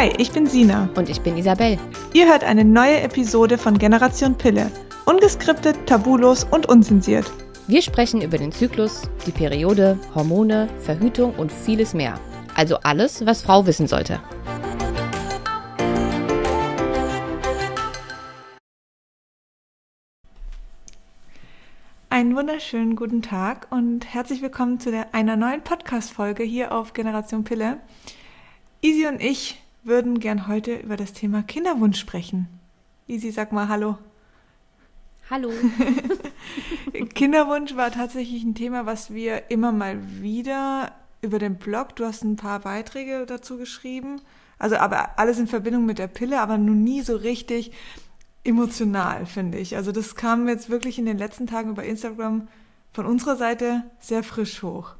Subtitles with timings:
[0.00, 0.88] Hi, ich bin Sina.
[0.96, 1.78] Und ich bin Isabel.
[2.14, 4.72] Ihr hört eine neue Episode von Generation Pille.
[5.04, 7.30] Ungeskriptet, tabulos und unzensiert.
[7.66, 12.18] Wir sprechen über den Zyklus, die Periode, Hormone, Verhütung und vieles mehr.
[12.54, 14.22] Also alles, was Frau wissen sollte.
[22.08, 27.44] Einen wunderschönen guten Tag und herzlich willkommen zu der, einer neuen Podcast-Folge hier auf Generation
[27.44, 27.76] Pille.
[28.80, 32.48] Isi und ich würden gern heute über das Thema Kinderwunsch sprechen.
[33.06, 33.98] Isi, sag mal Hallo.
[35.30, 35.50] Hallo.
[37.14, 42.24] Kinderwunsch war tatsächlich ein Thema, was wir immer mal wieder über den Blog, du hast
[42.24, 44.20] ein paar Beiträge dazu geschrieben,
[44.58, 47.72] also aber alles in Verbindung mit der Pille, aber nun nie so richtig
[48.44, 49.76] emotional, finde ich.
[49.76, 52.48] Also das kam jetzt wirklich in den letzten Tagen über Instagram
[52.92, 54.94] von unserer Seite sehr frisch hoch.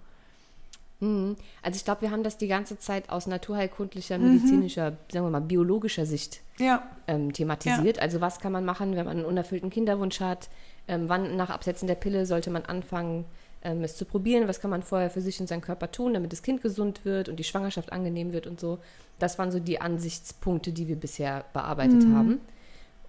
[1.00, 1.36] Mhm.
[1.62, 4.96] Also ich glaube, wir haben das die ganze Zeit aus naturheilkundlicher, medizinischer, mhm.
[5.10, 6.82] sagen wir mal, biologischer Sicht ja.
[7.06, 7.96] ähm, thematisiert.
[7.96, 8.02] Ja.
[8.02, 10.48] Also was kann man machen, wenn man einen unerfüllten Kinderwunsch hat?
[10.88, 13.24] Ähm, wann nach Absetzen der Pille sollte man anfangen,
[13.62, 14.48] ähm, es zu probieren?
[14.48, 17.28] Was kann man vorher für sich und seinen Körper tun, damit das Kind gesund wird
[17.28, 18.78] und die Schwangerschaft angenehm wird und so?
[19.18, 22.16] Das waren so die Ansichtspunkte, die wir bisher bearbeitet mhm.
[22.16, 22.40] haben.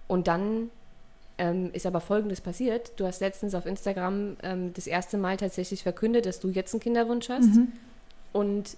[0.08, 0.70] Und dann
[1.38, 2.92] ähm, ist aber Folgendes passiert.
[2.96, 6.80] Du hast letztens auf Instagram ähm, das erste Mal tatsächlich verkündet, dass du jetzt einen
[6.80, 7.54] Kinderwunsch hast.
[7.54, 7.72] Mhm.
[8.32, 8.76] Und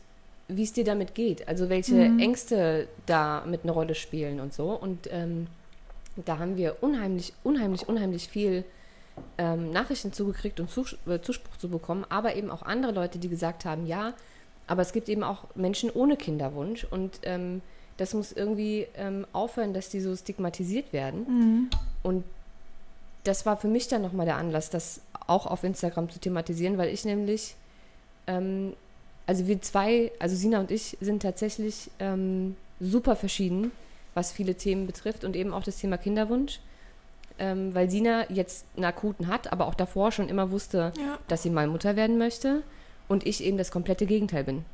[0.49, 2.19] wie es dir damit geht, also welche mhm.
[2.19, 4.73] Ängste da mit eine Rolle spielen und so.
[4.73, 5.47] Und ähm,
[6.25, 8.65] da haben wir unheimlich, unheimlich, unheimlich viel
[9.39, 13.29] ähm, Nachrichten zugekriegt und Zus äh, Zuspruch zu bekommen, aber eben auch andere Leute, die
[13.29, 14.15] gesagt haben, ja,
[14.67, 17.63] aber es gibt eben auch Menschen ohne Kinderwunsch und ähm,
[17.97, 21.27] das muss irgendwie ähm, aufhören, dass die so stigmatisiert werden.
[21.29, 21.71] Mhm.
[22.03, 22.25] Und
[23.25, 26.89] das war für mich dann nochmal der Anlass, das auch auf Instagram zu thematisieren, weil
[26.89, 27.57] ich nämlich,
[28.27, 28.75] ähm,
[29.27, 33.73] also wir zwei, also Sina und ich sind tatsächlich ähm, super verschieden,
[34.15, 36.61] was viele Themen betrifft und eben auch das Thema Kinderwunsch.
[37.37, 41.19] Ähm, weil Sina jetzt einen akuten hat, aber auch davor schon immer wusste, ja.
[41.27, 42.63] dass sie mal Mutter werden möchte
[43.09, 44.65] und ich eben das komplette Gegenteil bin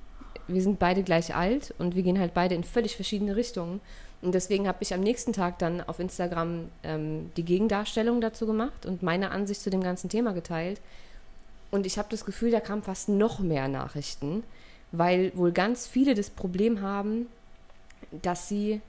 [0.55, 3.81] wir sind beide gleich alt und wir gehen halt beide in völlig verschiedene Richtungen.
[4.23, 8.85] Und deswegen habe ich am nächsten Tag dann auf Instagram ähm, die Gegendarstellung dazu gemacht
[8.85, 10.81] und meine Ansicht zu dem ganzen Thema geteilt.
[11.71, 14.43] Und ich habe das Gefühl, da kamen fast noch mehr Nachrichten,
[14.93, 17.29] weil wohl ganz viele das Problem haben,
[18.11, 18.81] dass sie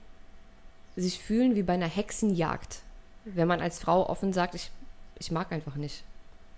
[0.96, 2.80] sich fühlen wie bei einer Hexenjagd.
[3.24, 4.70] Wenn man als Frau offen sagt, ich,
[5.18, 6.02] ich mag einfach nicht.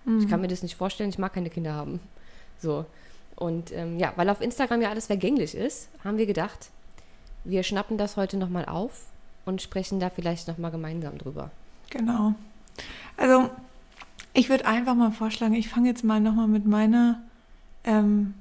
[0.05, 0.21] Mhm.
[0.21, 2.01] Ich kann mir das nicht vorstellen, ich mag keine Kinder haben.
[2.59, 2.87] So.
[3.37, 6.71] Und ähm, ja, weil auf Instagram ja alles vergänglich ist, haben wir gedacht,
[7.45, 9.07] wir schnappen das heute nochmal auf
[9.45, 11.51] und sprechen da vielleicht nochmal gemeinsam drüber.
[11.91, 12.35] Genau.
[13.17, 13.51] Also,
[14.33, 17.21] ich würde einfach mal vorschlagen, ich fange jetzt mal nochmal mit meiner
[17.85, 18.35] ähm,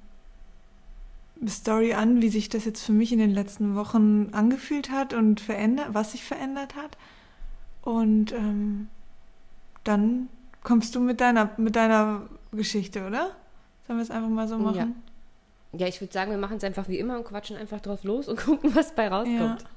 [1.47, 5.41] Story an, wie sich das jetzt für mich in den letzten Wochen angefühlt hat und
[5.41, 6.97] verändert, was sich verändert hat.
[7.81, 8.87] Und ähm,
[9.83, 10.29] dann
[10.63, 13.31] kommst du mit deiner, mit deiner Geschichte, oder?
[13.85, 14.75] Sollen wir es einfach mal so machen?
[14.77, 14.87] Ja,
[15.77, 18.27] ja ich würde sagen, wir machen es einfach wie immer und quatschen einfach drauf los
[18.27, 19.61] und gucken, was bei rauskommt.
[19.61, 19.67] Ja.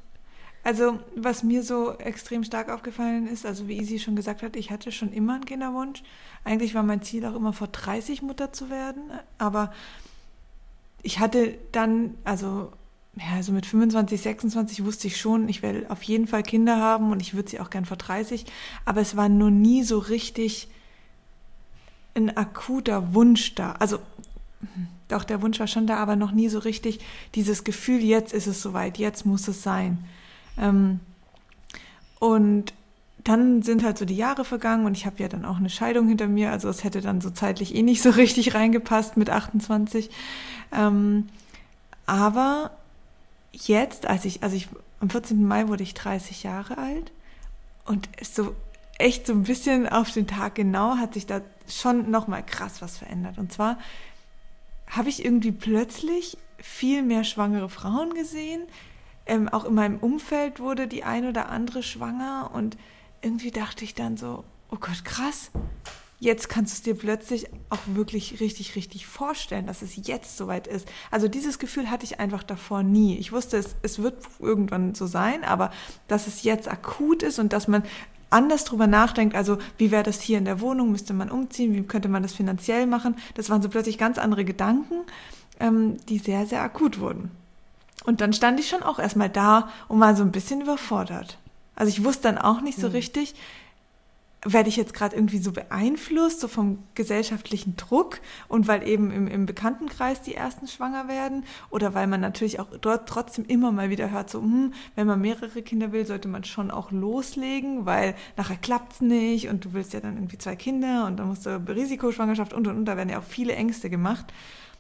[0.63, 4.73] Also, was mir so extrem stark aufgefallen ist, also wie Isi schon gesagt hat, ich
[4.73, 6.03] hatte schon immer einen Kinderwunsch.
[6.43, 9.73] Eigentlich war mein Ziel auch immer vor 30 Mutter zu werden, aber
[11.05, 12.73] ich hatte dann, also
[13.15, 17.13] ja, also mit 25, 26 wusste ich schon, ich will auf jeden Fall Kinder haben
[17.13, 18.45] und ich würde sie auch gern vor 30,
[18.85, 20.69] aber es war nur nie so richtig
[22.17, 23.73] ein akuter Wunsch da.
[23.73, 24.01] Also
[25.09, 27.01] doch, der Wunsch war schon da, aber noch nie so richtig
[27.35, 29.99] dieses Gefühl, jetzt ist es soweit, jetzt muss es sein.
[30.59, 31.01] Ähm,
[32.19, 32.73] und
[33.23, 36.09] dann sind halt so die Jahre vergangen und ich habe ja dann auch eine Scheidung
[36.09, 40.11] hinter mir, also es hätte dann so zeitlich eh nicht so richtig reingepasst mit 28.
[40.73, 41.29] Ähm,
[42.07, 42.71] aber
[43.53, 44.69] jetzt, als ich, also ich,
[45.01, 45.45] am 14.
[45.45, 47.13] Mai wurde ich 30 Jahre alt
[47.85, 48.55] und so
[48.99, 52.97] echt so ein bisschen auf den Tag genau hat sich da schon nochmal krass was
[52.97, 53.39] verändert.
[53.39, 53.79] Und zwar
[54.87, 58.63] habe ich irgendwie plötzlich viel mehr schwangere Frauen gesehen.
[59.27, 62.77] Ähm, auch in meinem Umfeld wurde die ein oder andere schwanger und
[63.23, 65.51] irgendwie dachte ich dann so, oh Gott, krass.
[66.19, 70.67] Jetzt kannst du es dir plötzlich auch wirklich richtig, richtig vorstellen, dass es jetzt soweit
[70.67, 70.89] ist.
[71.11, 73.19] Also dieses Gefühl hatte ich einfach davor nie.
[73.19, 75.73] Ich wusste, es, es wird irgendwann so sein, aber
[76.09, 77.83] dass es jetzt akut ist und dass man
[78.31, 81.83] anders drüber nachdenkt, also wie wäre das hier in der Wohnung, müsste man umziehen, wie
[81.83, 84.95] könnte man das finanziell machen, das waren so plötzlich ganz andere Gedanken,
[85.61, 87.31] ähm, die sehr, sehr akut wurden.
[88.05, 91.39] Und dann stand ich schon auch erstmal da und war so ein bisschen überfordert.
[91.75, 92.95] Also ich wusste dann auch nicht so mhm.
[92.95, 93.35] richtig,
[94.53, 99.27] werde ich jetzt gerade irgendwie so beeinflusst, so vom gesellschaftlichen Druck und weil eben im,
[99.27, 103.91] im Bekanntenkreis die ersten schwanger werden oder weil man natürlich auch dort trotzdem immer mal
[103.91, 108.15] wieder hört, so, hm, wenn man mehrere Kinder will, sollte man schon auch loslegen, weil
[108.37, 111.47] nachher klappt es nicht und du willst ja dann irgendwie zwei Kinder und dann musst
[111.47, 114.33] du Risikoschwangerschaft und und und, da werden ja auch viele Ängste gemacht.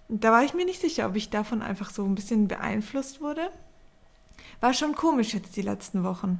[0.08, 3.50] Da war ich mir nicht sicher, ob ich davon einfach so ein bisschen beeinflusst wurde.
[4.60, 6.38] War schon komisch jetzt die letzten Wochen.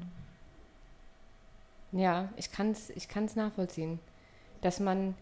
[1.98, 3.98] Ja, ich kann es ich kann's nachvollziehen.
[4.60, 5.14] Dass man,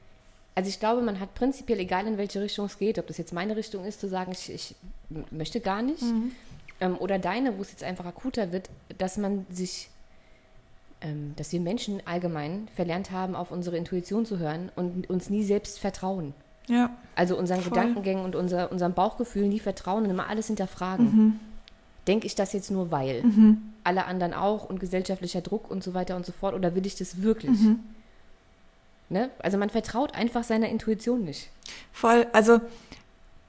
[0.54, 3.32] also ich glaube, man hat prinzipiell, egal in welche Richtung es geht, ob das jetzt
[3.32, 4.74] meine Richtung ist, zu sagen, ich, ich
[5.30, 6.32] möchte gar nicht, mhm.
[6.80, 9.90] ähm, oder deine, wo es jetzt einfach akuter wird, dass man sich,
[11.00, 15.42] ähm, dass wir Menschen allgemein verlernt haben, auf unsere Intuition zu hören und uns nie
[15.42, 16.34] selbst vertrauen.
[16.66, 16.96] Ja.
[17.14, 17.72] Also unseren voll.
[17.72, 21.04] Gedankengängen und unser, unserem Bauchgefühl nie vertrauen und immer alles hinterfragen.
[21.04, 21.40] Mhm.
[22.06, 23.22] Denke ich das jetzt nur weil?
[23.22, 26.54] Mhm alle anderen auch und gesellschaftlicher Druck und so weiter und so fort?
[26.54, 27.60] Oder will ich das wirklich?
[27.60, 27.80] Mhm.
[29.10, 29.30] Ne?
[29.38, 31.50] Also man vertraut einfach seiner Intuition nicht.
[31.92, 32.60] Voll, also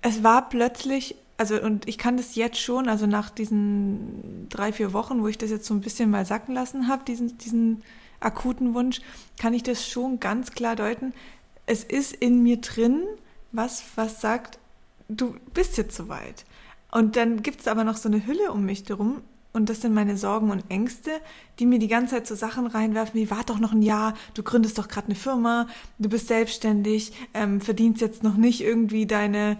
[0.01, 4.93] es war plötzlich, also und ich kann das jetzt schon, also nach diesen drei, vier
[4.93, 7.83] Wochen, wo ich das jetzt so ein bisschen mal sacken lassen habe, diesen, diesen
[8.19, 9.01] akuten Wunsch,
[9.39, 11.13] kann ich das schon ganz klar deuten.
[11.65, 13.03] Es ist in mir drin,
[13.51, 14.59] was, was sagt,
[15.07, 16.45] du bist jetzt soweit.
[16.91, 19.21] Und dann gibt es aber noch so eine Hülle um mich herum,
[19.55, 21.11] und das sind meine Sorgen und Ängste,
[21.59, 24.43] die mir die ganze Zeit so Sachen reinwerfen wie, warte doch noch ein Jahr, du
[24.43, 25.67] gründest doch gerade eine Firma,
[25.97, 29.57] du bist selbstständig, ähm, verdienst jetzt noch nicht irgendwie deine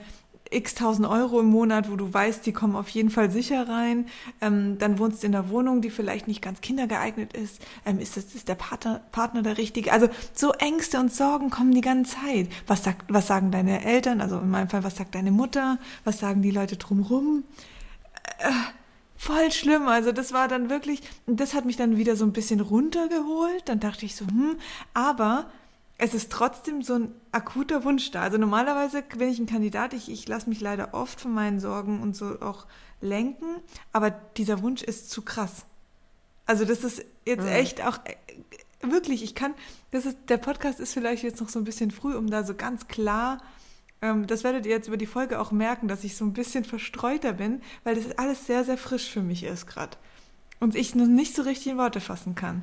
[0.51, 4.05] x tausend Euro im Monat, wo du weißt, die kommen auf jeden Fall sicher rein.
[4.41, 7.61] Ähm, dann wohnst du in einer Wohnung, die vielleicht nicht ganz kindergeeignet ist.
[7.85, 9.91] Ähm, ist, das, ist der Partner, Partner der richtige?
[9.91, 12.49] Also so Ängste und Sorgen kommen die ganze Zeit.
[12.67, 14.21] Was, sagt, was sagen deine Eltern?
[14.21, 15.79] Also in meinem Fall, was sagt deine Mutter?
[16.03, 17.43] Was sagen die Leute drumherum?
[18.37, 18.51] Äh,
[19.15, 19.87] voll schlimm.
[19.87, 23.63] Also das war dann wirklich, das hat mich dann wieder so ein bisschen runtergeholt.
[23.65, 24.57] Dann dachte ich so, hm,
[24.93, 25.49] aber
[25.97, 28.21] es ist trotzdem so ein akuter Wunsch da.
[28.21, 32.01] Also normalerweise bin ich ein Kandidat, ich, ich lasse mich leider oft von meinen Sorgen
[32.01, 32.65] und so auch
[33.01, 33.61] lenken,
[33.93, 35.65] aber dieser Wunsch ist zu krass.
[36.45, 37.49] Also das ist jetzt mhm.
[37.49, 38.15] echt auch äh,
[38.81, 39.53] wirklich, ich kann,
[39.91, 42.55] das ist, der Podcast ist vielleicht jetzt noch so ein bisschen früh, um da so
[42.55, 43.41] ganz klar
[44.05, 46.63] ähm, das werdet ihr jetzt über die Folge auch merken, dass ich so ein bisschen
[46.63, 49.97] verstreuter bin, weil das alles sehr, sehr frisch für mich ist gerade.
[50.59, 52.61] Und ich noch nicht so richtig in Worte fassen kann.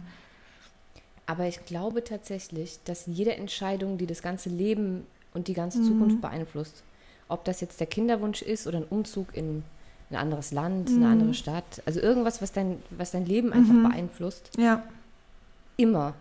[1.26, 5.84] Aber ich glaube tatsächlich, dass jede Entscheidung, die das ganze Leben und die ganze mhm.
[5.84, 6.82] Zukunft beeinflusst,
[7.28, 9.62] ob das jetzt der Kinderwunsch ist oder ein Umzug in
[10.10, 10.96] ein anderes Land, mhm.
[10.96, 13.88] eine andere Stadt, also irgendwas, was dein, was dein Leben einfach mhm.
[13.88, 14.82] beeinflusst, ja.
[15.76, 16.14] immer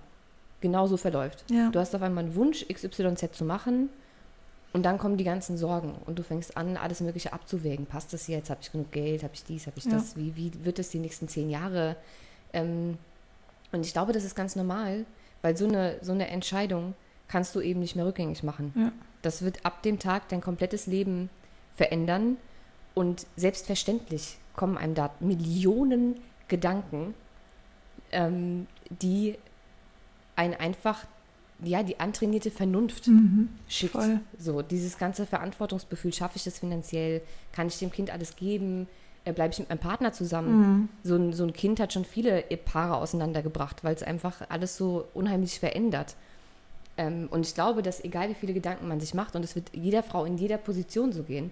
[0.61, 1.43] genauso verläuft.
[1.49, 1.69] Ja.
[1.71, 3.89] Du hast auf einmal einen Wunsch, XYZ zu machen
[4.73, 7.85] und dann kommen die ganzen Sorgen und du fängst an, alles Mögliche abzuwägen.
[7.85, 8.49] Passt das jetzt?
[8.49, 9.23] Habe ich genug Geld?
[9.23, 9.67] Habe ich dies?
[9.67, 9.91] Habe ich ja.
[9.91, 10.15] das?
[10.15, 11.97] Wie, wie wird es die nächsten zehn Jahre?
[12.53, 12.97] Ähm,
[13.71, 15.05] und ich glaube, das ist ganz normal,
[15.41, 16.93] weil so eine, so eine Entscheidung
[17.27, 18.73] kannst du eben nicht mehr rückgängig machen.
[18.75, 18.91] Ja.
[19.21, 21.29] Das wird ab dem Tag dein komplettes Leben
[21.75, 22.37] verändern
[22.93, 27.13] und selbstverständlich kommen einem da Millionen Gedanken,
[28.11, 29.37] ähm, die
[30.35, 31.05] einen einfach
[31.63, 33.93] ja, die antrainierte Vernunft mhm, schickt.
[33.93, 34.19] Voll.
[34.37, 37.21] So, dieses ganze Verantwortungsgefühl, schaffe ich das finanziell?
[37.53, 38.87] Kann ich dem Kind alles geben?
[39.25, 40.59] Äh, Bleibe ich mit meinem Partner zusammen?
[40.59, 40.89] Mhm.
[41.03, 45.05] So, ein, so ein Kind hat schon viele Paare auseinandergebracht, weil es einfach alles so
[45.13, 46.15] unheimlich verändert.
[46.97, 49.71] Ähm, und ich glaube, dass egal wie viele Gedanken man sich macht, und es wird
[49.73, 51.51] jeder Frau in jeder Position so gehen,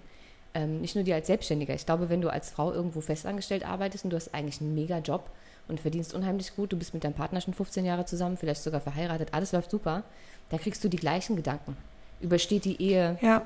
[0.54, 1.74] ähm, nicht nur dir als Selbstständiger.
[1.74, 4.98] Ich glaube, wenn du als Frau irgendwo festangestellt arbeitest und du hast eigentlich einen mega
[4.98, 5.30] Job,
[5.68, 8.80] und verdienst unheimlich gut, du bist mit deinem Partner schon 15 Jahre zusammen, vielleicht sogar
[8.80, 10.02] verheiratet, alles läuft super,
[10.50, 11.76] da kriegst du die gleichen Gedanken.
[12.20, 13.42] Übersteht die Ehe, ja.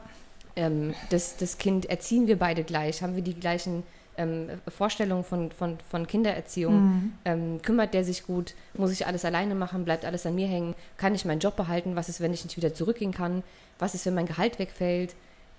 [0.57, 3.85] ähm, das, das Kind, erziehen wir beide gleich, haben wir die gleichen
[4.17, 7.13] ähm, Vorstellungen von, von, von Kindererziehung, mhm.
[7.25, 10.75] ähm, kümmert der sich gut, muss ich alles alleine machen, bleibt alles an mir hängen,
[10.97, 13.43] kann ich meinen Job behalten, was ist, wenn ich nicht wieder zurückgehen kann,
[13.79, 15.15] was ist, wenn mein Gehalt wegfällt,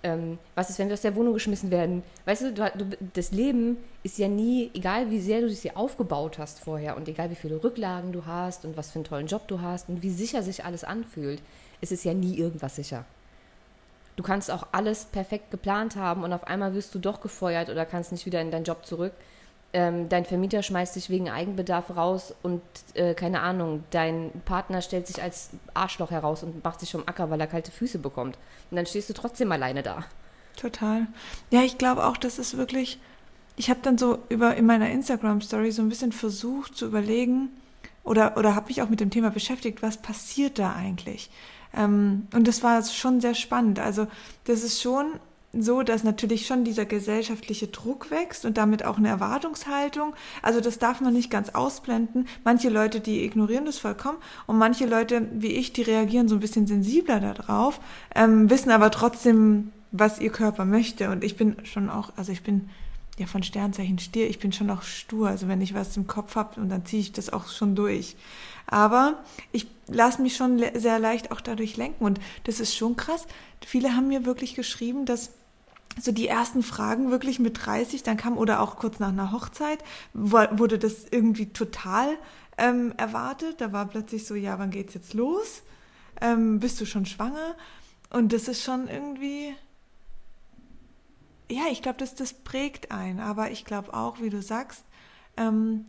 [0.06, 2.04] ähm, was ist, wenn wir aus der Wohnung geschmissen werden?
[2.26, 5.76] Weißt du, du, du, das Leben ist ja nie, egal wie sehr du es dir
[5.76, 9.28] aufgebaut hast vorher und egal wie viele Rücklagen du hast und was für einen tollen
[9.28, 11.42] Job du hast und wie sicher sich alles anfühlt,
[11.82, 13.04] ist es ja nie irgendwas sicher.
[14.16, 17.86] Du kannst auch alles perfekt geplant haben und auf einmal wirst du doch gefeuert oder
[17.86, 19.14] kannst nicht wieder in deinen Job zurück
[19.76, 22.62] ähm, dein Vermieter schmeißt dich wegen Eigenbedarf raus und
[22.94, 27.30] äh, keine Ahnung, dein Partner stellt sich als Arschloch heraus und macht sich vom Acker,
[27.30, 28.38] weil er kalte Füße bekommt.
[28.72, 30.06] Und dann stehst du trotzdem alleine da.
[30.56, 31.08] Total.
[31.52, 33.00] Ja, ich glaube auch, das ist wirklich.
[33.58, 37.50] Ich habe dann so über in meiner Instagram-Story so ein bisschen versucht zu überlegen
[38.06, 41.30] oder, oder habe mich auch mit dem Thema beschäftigt, was passiert da eigentlich?
[41.76, 43.80] Ähm, und das war schon sehr spannend.
[43.80, 44.08] Also,
[44.46, 45.20] das ist schon
[45.62, 50.14] so, dass natürlich schon dieser gesellschaftliche Druck wächst und damit auch eine Erwartungshaltung.
[50.42, 52.28] Also das darf man nicht ganz ausblenden.
[52.44, 56.42] Manche Leute, die ignorieren das vollkommen und manche Leute, wie ich, die reagieren so ein
[56.42, 57.80] bisschen sensibler darauf,
[58.14, 61.10] ähm, wissen aber trotzdem, was ihr Körper möchte.
[61.10, 62.70] Und ich bin schon auch, also ich bin
[63.18, 65.30] ja von Sternzeichen Stier, ich bin schon auch stur.
[65.30, 68.16] Also wenn ich was im Kopf habe und dann ziehe ich das auch schon durch.
[68.68, 73.28] Aber ich lasse mich schon sehr leicht auch dadurch lenken und das ist schon krass.
[73.66, 75.32] Viele haben mir wirklich geschrieben, dass
[76.00, 79.80] so die ersten Fragen wirklich mit 30 dann kam oder auch kurz nach einer Hochzeit
[80.14, 82.18] wurde das irgendwie total
[82.58, 83.62] ähm, erwartet.
[83.62, 85.62] Da war plötzlich so, ja, wann geht's jetzt los?
[86.22, 87.56] Ähm, bist du schon schwanger?
[88.10, 89.54] Und das ist schon irgendwie,
[91.50, 93.20] ja, ich glaube, das, das prägt ein.
[93.20, 94.84] Aber ich glaube auch, wie du sagst,
[95.38, 95.86] ähm,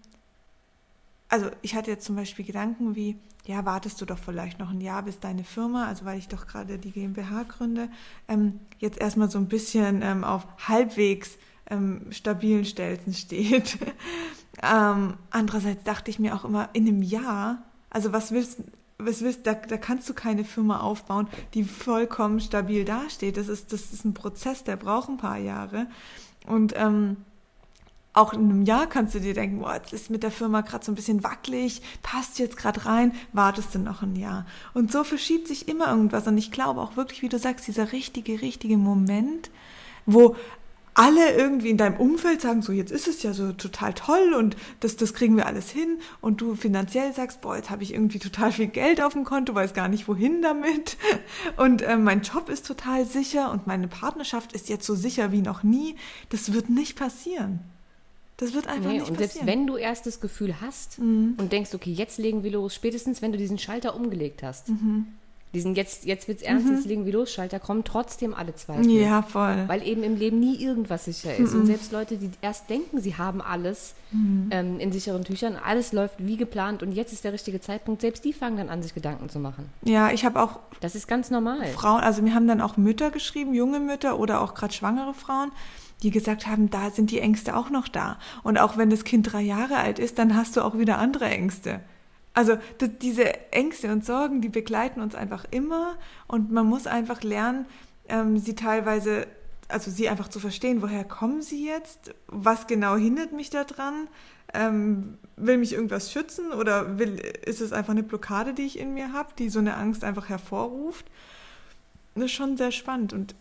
[1.29, 4.81] also ich hatte jetzt zum Beispiel Gedanken wie, ja, wartest du doch vielleicht noch ein
[4.81, 7.89] Jahr, bis deine Firma, also weil ich doch gerade die GmbH gründe,
[8.29, 11.39] ähm, jetzt erstmal so ein bisschen ähm, auf halbwegs
[11.71, 13.79] ähm, stabilen Stelzen steht.
[14.63, 17.59] Ähm, andererseits dachte ich mir auch immer, in einem Jahr,
[17.91, 18.63] also was willst
[18.99, 23.37] was willst, da, da kannst du keine Firma aufbauen, die vollkommen stabil dasteht.
[23.37, 25.87] Das ist, das ist ein Prozess, der braucht ein paar Jahre.
[26.47, 27.19] Und ähm,
[28.17, 30.85] auch in einem Jahr kannst du dir denken, boah, jetzt ist mit der Firma gerade
[30.85, 34.47] so ein bisschen wackelig, passt jetzt gerade rein, wartest du noch ein Jahr.
[34.73, 36.27] Und so verschiebt sich immer irgendwas.
[36.27, 39.51] Und ich glaube auch wirklich, wie du sagst, dieser richtige, richtige Moment,
[40.07, 40.35] wo
[40.95, 44.57] alle irgendwie in deinem Umfeld sagen, so jetzt ist es ja so total toll und
[44.81, 48.19] das, das kriegen wir alles hin und du finanziell sagst, boah, jetzt habe ich irgendwie
[48.19, 50.97] total viel Geld auf dem Konto, weiß gar nicht wohin damit
[51.59, 55.43] und äh, mein Job ist total sicher und meine Partnerschaft ist jetzt so sicher wie
[55.43, 55.97] noch nie.
[56.31, 57.76] Das wird nicht passieren.
[58.39, 59.31] Das wird einfach nee, nicht und passieren.
[59.31, 61.35] selbst wenn du erst das Gefühl hast mhm.
[61.39, 65.07] und denkst, okay, jetzt legen wir los, spätestens wenn du diesen Schalter umgelegt hast, mhm.
[65.55, 66.75] diesen jetzt, jetzt wird's ernst, mhm.
[66.75, 68.91] jetzt legen wir los Schalter, kommen trotzdem alle Zweifel.
[68.91, 69.65] Ja, voll.
[69.69, 71.55] Weil eben im Leben nie irgendwas sicher ist.
[71.55, 71.67] Und mhm.
[71.67, 74.49] selbst Leute, die erst denken, sie haben alles mhm.
[74.51, 78.23] ähm, in sicheren Tüchern, alles läuft wie geplant und jetzt ist der richtige Zeitpunkt, selbst
[78.23, 79.71] die fangen dann an, sich Gedanken zu machen.
[79.83, 80.61] Ja, ich habe auch.
[80.81, 81.65] Das ist ganz normal.
[81.69, 85.53] Frauen, also mir haben dann auch Mütter geschrieben, junge Mütter oder auch gerade schwangere Frauen
[86.03, 88.19] die gesagt haben, da sind die Ängste auch noch da.
[88.43, 91.27] Und auch wenn das Kind drei Jahre alt ist, dann hast du auch wieder andere
[91.27, 91.81] Ängste.
[92.35, 92.59] Also
[93.01, 97.65] diese Ängste und Sorgen, die begleiten uns einfach immer und man muss einfach lernen,
[98.09, 99.27] ähm, sie teilweise,
[99.69, 104.09] also sie einfach zu verstehen, woher kommen sie jetzt, was genau hindert mich daran,
[104.53, 108.93] ähm, will mich irgendwas schützen oder will, ist es einfach eine Blockade, die ich in
[108.93, 111.07] mir habe, die so eine Angst einfach hervorruft.
[112.15, 113.35] Das ist schon sehr spannend und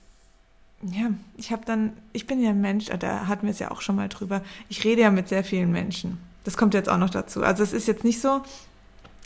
[0.92, 3.82] ja, ich habe dann, ich bin ja ein Mensch, da hatten wir es ja auch
[3.82, 6.20] schon mal drüber, ich rede ja mit sehr vielen Menschen.
[6.44, 7.44] Das kommt jetzt auch noch dazu.
[7.44, 8.42] Also es ist jetzt nicht so,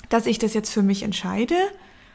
[0.09, 1.55] dass ich das jetzt für mich entscheide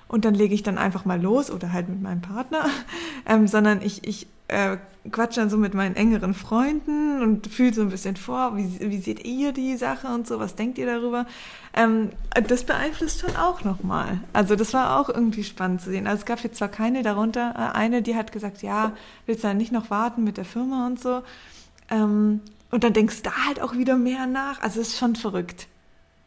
[0.09, 2.67] und dann lege ich dann einfach mal los oder halt mit meinem Partner,
[3.27, 4.77] ähm, sondern ich, ich äh,
[5.11, 8.99] quatsche dann so mit meinen engeren Freunden und fühle so ein bisschen vor, wie, wie
[8.99, 11.27] seht ihr die Sache und so, was denkt ihr darüber?
[11.75, 12.11] Ähm,
[12.49, 14.21] das beeinflusst schon auch nochmal.
[14.33, 16.07] Also das war auch irgendwie spannend zu sehen.
[16.07, 18.93] Also es gab jetzt zwar keine darunter, äh, eine, die hat gesagt, ja,
[19.27, 21.23] willst du dann nicht noch warten mit der Firma und so.
[21.91, 24.61] Ähm, und dann denkst du da halt auch wieder mehr nach.
[24.61, 25.69] Also es ist schon verrückt.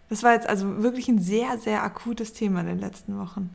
[0.09, 3.49] Das war jetzt also wirklich ein sehr, sehr akutes Thema in den letzten Wochen.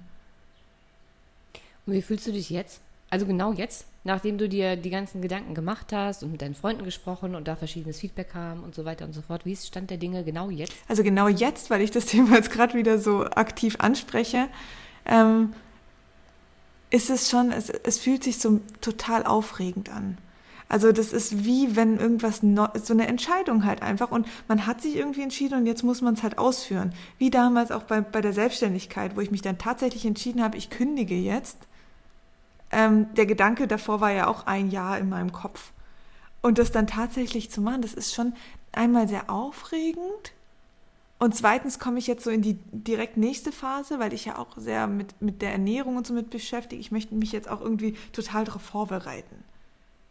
[1.86, 2.80] Und wie fühlst du dich jetzt?
[3.12, 6.82] Also genau jetzt, nachdem du dir die ganzen Gedanken gemacht hast und mit deinen Freunden
[6.82, 9.44] gesprochen und da verschiedenes Feedback kam und so weiter und so fort.
[9.44, 10.72] Wie ist Stand der Dinge genau jetzt?
[10.88, 14.48] Also genau jetzt, weil ich das Thema jetzt gerade wieder so aktiv anspreche,
[15.04, 15.52] ähm,
[16.88, 20.16] ist es schon, es, es fühlt sich so total aufregend an.
[20.70, 24.96] Also das ist wie wenn irgendwas, so eine Entscheidung halt einfach und man hat sich
[24.96, 26.94] irgendwie entschieden und jetzt muss man es halt ausführen.
[27.18, 30.70] Wie damals auch bei, bei der Selbstständigkeit, wo ich mich dann tatsächlich entschieden habe, ich
[30.70, 31.58] kündige jetzt
[32.72, 35.72] ähm, der Gedanke davor war ja auch ein Jahr in meinem Kopf.
[36.40, 38.34] Und das dann tatsächlich zu machen, das ist schon
[38.72, 40.32] einmal sehr aufregend.
[41.18, 44.56] Und zweitens komme ich jetzt so in die direkt nächste Phase, weil ich ja auch
[44.56, 46.80] sehr mit, mit der Ernährung und so mit beschäftige.
[46.80, 49.44] Ich möchte mich jetzt auch irgendwie total darauf vorbereiten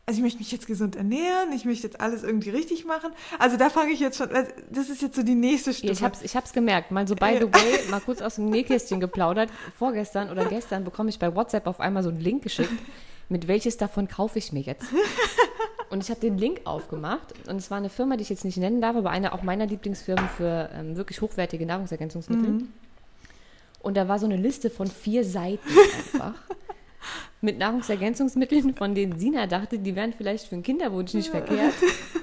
[0.05, 3.11] also ich möchte mich jetzt gesund ernähren, ich möchte jetzt alles irgendwie richtig machen.
[3.39, 5.93] Also da fange ich jetzt schon, das ist jetzt so die nächste Stufe.
[5.93, 8.49] Ich habe es ich hab's gemerkt, mal so by the way, mal kurz aus dem
[8.49, 9.49] Nähkästchen geplaudert.
[9.77, 12.73] Vorgestern oder gestern bekomme ich bei WhatsApp auf einmal so einen Link geschickt,
[13.29, 14.87] mit welches davon kaufe ich mir jetzt.
[15.89, 18.57] Und ich habe den Link aufgemacht und es war eine Firma, die ich jetzt nicht
[18.57, 22.49] nennen darf, aber eine auch meiner Lieblingsfirmen für ähm, wirklich hochwertige Nahrungsergänzungsmittel.
[22.49, 22.69] Mhm.
[23.79, 25.67] Und da war so eine Liste von vier Seiten
[26.13, 26.35] einfach
[27.41, 31.73] mit Nahrungsergänzungsmitteln, von denen Sina dachte, die wären vielleicht für einen Kinderwunsch nicht verkehrt.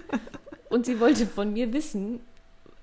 [0.70, 2.20] Und sie wollte von mir wissen,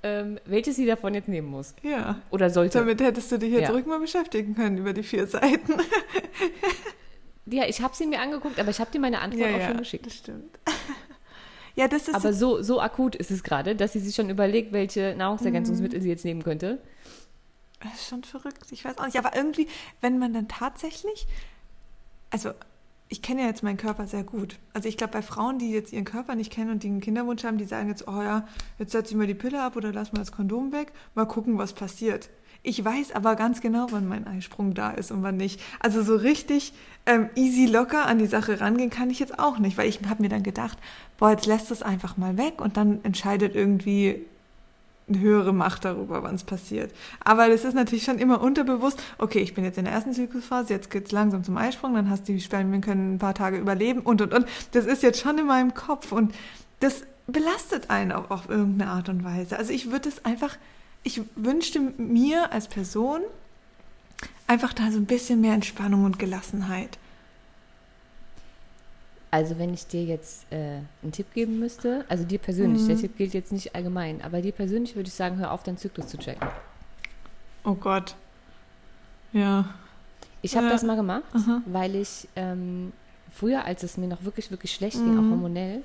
[0.04, 1.74] ähm, welches sie davon jetzt nehmen muss.
[1.82, 2.20] Ja.
[2.30, 2.80] Oder sollte.
[2.80, 3.72] Damit hättest du dich jetzt ja.
[3.72, 5.74] ruhig mal beschäftigen können über die vier Seiten.
[7.48, 9.68] Ja, ich habe sie mir angeguckt, aber ich habe dir meine Antwort ja, auch ja,
[9.68, 10.06] schon geschickt.
[10.08, 10.60] Das stimmt.
[11.76, 14.74] ja, das ist aber so, so akut ist es gerade, dass sie sich schon überlegt,
[14.74, 16.04] welche Nahrungsergänzungsmittel mhm.
[16.04, 16.80] sie jetzt nehmen könnte.
[17.84, 18.72] Das ist schon verrückt.
[18.72, 19.20] Ich weiß auch nicht.
[19.20, 19.68] Aber irgendwie,
[20.02, 21.28] wenn man dann tatsächlich,
[22.36, 22.50] also
[23.08, 24.60] ich kenne ja jetzt meinen Körper sehr gut.
[24.74, 27.46] Also ich glaube, bei Frauen, die jetzt ihren Körper nicht kennen und die einen Kinderwunsch
[27.46, 28.46] haben, die sagen jetzt, oh ja,
[28.78, 31.58] jetzt setze ich mal die Pille ab oder lass mal das Kondom weg, mal gucken,
[31.58, 32.30] was passiert.
[32.62, 35.62] Ich weiß aber ganz genau, wann mein Eisprung da ist und wann nicht.
[35.80, 36.74] Also so richtig
[37.06, 40.22] ähm, easy locker an die Sache rangehen kann ich jetzt auch nicht, weil ich habe
[40.22, 40.78] mir dann gedacht,
[41.18, 44.26] boah, jetzt lässt es einfach mal weg und dann entscheidet irgendwie
[45.08, 46.92] eine höhere Macht darüber, wann es passiert.
[47.24, 50.74] Aber das ist natürlich schon immer unterbewusst, okay, ich bin jetzt in der ersten Zyklusphase,
[50.74, 53.58] jetzt geht es langsam zum Eisprung, dann hast du die Spermien können ein paar Tage
[53.58, 54.48] überleben und und und.
[54.72, 56.34] Das ist jetzt schon in meinem Kopf und
[56.80, 59.58] das belastet einen auch auf irgendeine Art und Weise.
[59.58, 60.58] Also ich würde es einfach
[61.06, 63.22] ich wünschte mir als Person
[64.48, 66.98] einfach da so ein bisschen mehr Entspannung und Gelassenheit.
[69.36, 72.88] Also wenn ich dir jetzt äh, einen Tipp geben müsste, also dir persönlich, mhm.
[72.88, 75.78] der Tipp gilt jetzt nicht allgemein, aber dir persönlich würde ich sagen, hör auf, deinen
[75.78, 76.48] Zyklus zu checken.
[77.66, 78.16] Oh Gott.
[79.34, 79.74] Ja.
[80.42, 81.62] Ich habe äh, das mal gemacht, aha.
[81.66, 82.94] weil ich ähm,
[83.30, 85.04] früher, als es mir noch wirklich, wirklich schlecht mhm.
[85.04, 85.82] ging, auch hormonell,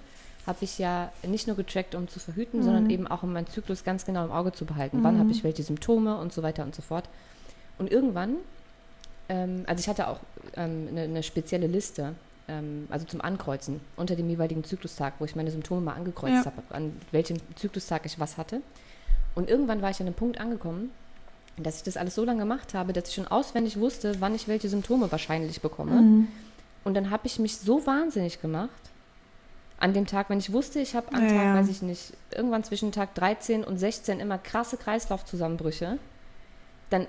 [0.47, 2.63] habe ich ja nicht nur getrackt, um zu verhüten, mhm.
[2.63, 5.01] sondern eben auch um meinen Zyklus ganz genau im Auge zu behalten.
[5.01, 5.03] Mhm.
[5.03, 7.09] Wann habe ich welche Symptome und so weiter und so fort.
[7.79, 8.37] Und irgendwann,
[9.29, 10.21] ähm, also ich hatte auch
[10.55, 12.15] ähm, eine, eine, spezielle Liste,
[12.51, 16.47] ähm, also zum Ankreuzen unter dem jeweiligen Zyklustag, wo ich meine Symptome mal angekreuzt ja.
[16.47, 18.61] habe, an welchem Zyklustag ich was hatte.
[19.35, 20.91] Und irgendwann war ich an einem Punkt angekommen,
[21.57, 24.49] dass ich das alles so lange gemacht habe, dass ich schon auswendig wusste, wann ich
[24.49, 25.93] welche Symptome wahrscheinlich bekomme.
[25.93, 26.29] Mhm.
[26.83, 28.71] Und dann habe ich mich so wahnsinnig gemacht,
[29.79, 32.65] an dem Tag, wenn ich wusste, ich habe am ja, Tag, weiß ich nicht, irgendwann
[32.65, 35.99] zwischen Tag 13 und 16 immer krasse Kreislaufzusammenbrüche,
[36.91, 37.07] dann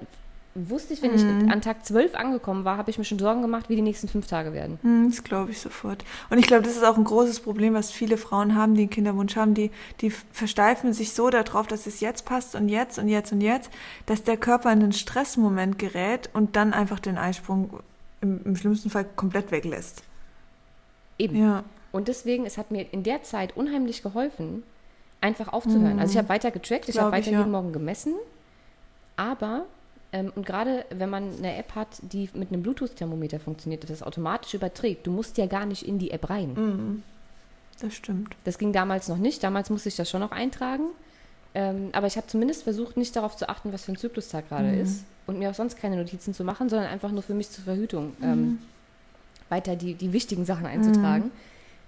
[0.54, 1.46] wusste ich, wenn mhm.
[1.46, 4.08] ich an Tag 12 angekommen war, habe ich mir schon Sorgen gemacht, wie die nächsten
[4.08, 4.80] fünf Tage werden.
[4.82, 6.04] Mhm, das glaube ich sofort.
[6.30, 8.90] Und ich glaube, das ist auch ein großes Problem, was viele Frauen haben, die einen
[8.90, 13.08] Kinderwunsch haben, die, die versteifen sich so darauf, dass es jetzt passt und jetzt und
[13.08, 13.72] jetzt und jetzt,
[14.06, 17.80] dass der Körper in einen Stressmoment gerät und dann einfach den Eisprung
[18.20, 20.04] im, im schlimmsten Fall komplett weglässt.
[21.18, 21.36] Eben.
[21.42, 21.64] Ja.
[21.94, 24.64] Und deswegen, es hat mir in der Zeit unheimlich geholfen,
[25.22, 25.94] einfach aufzuhören.
[25.94, 26.00] Mhm.
[26.00, 27.40] Also ich habe weiter getrackt, ich habe weiter ich, ja.
[27.40, 28.16] jeden Morgen gemessen,
[29.16, 29.66] aber
[30.14, 34.54] ähm, und gerade wenn man eine App hat, die mit einem Bluetooth-Thermometer funktioniert, das automatisch
[34.54, 36.54] überträgt, du musst ja gar nicht in die App rein.
[36.54, 37.04] Mhm.
[37.80, 38.36] Das stimmt.
[38.44, 39.44] Das ging damals noch nicht.
[39.44, 40.86] Damals musste ich das schon noch eintragen.
[41.54, 44.70] Ähm, aber ich habe zumindest versucht, nicht darauf zu achten, was für ein Zyklustag gerade
[44.70, 44.82] mhm.
[44.82, 47.64] ist und mir auch sonst keine Notizen zu machen, sondern einfach nur für mich zur
[47.64, 48.60] Verhütung ähm, mhm.
[49.50, 51.26] weiter die, die wichtigen Sachen einzutragen.
[51.26, 51.32] Mhm.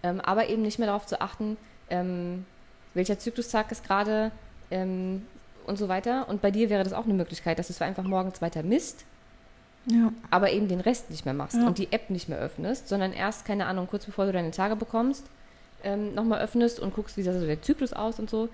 [0.03, 1.57] Ähm, aber eben nicht mehr darauf zu achten,
[1.89, 2.45] ähm,
[2.93, 4.31] welcher Zyklustag ist gerade
[4.69, 5.23] ähm,
[5.65, 6.27] und so weiter.
[6.29, 9.05] Und bei dir wäre das auch eine Möglichkeit, dass du einfach morgens weiter misst,
[9.85, 10.11] ja.
[10.29, 11.67] aber eben den Rest nicht mehr machst ja.
[11.67, 14.75] und die App nicht mehr öffnest, sondern erst, keine Ahnung, kurz bevor du deine Tage
[14.75, 15.25] bekommst,
[15.83, 18.49] ähm, nochmal öffnest und guckst, wie sah so der Zyklus aus und so.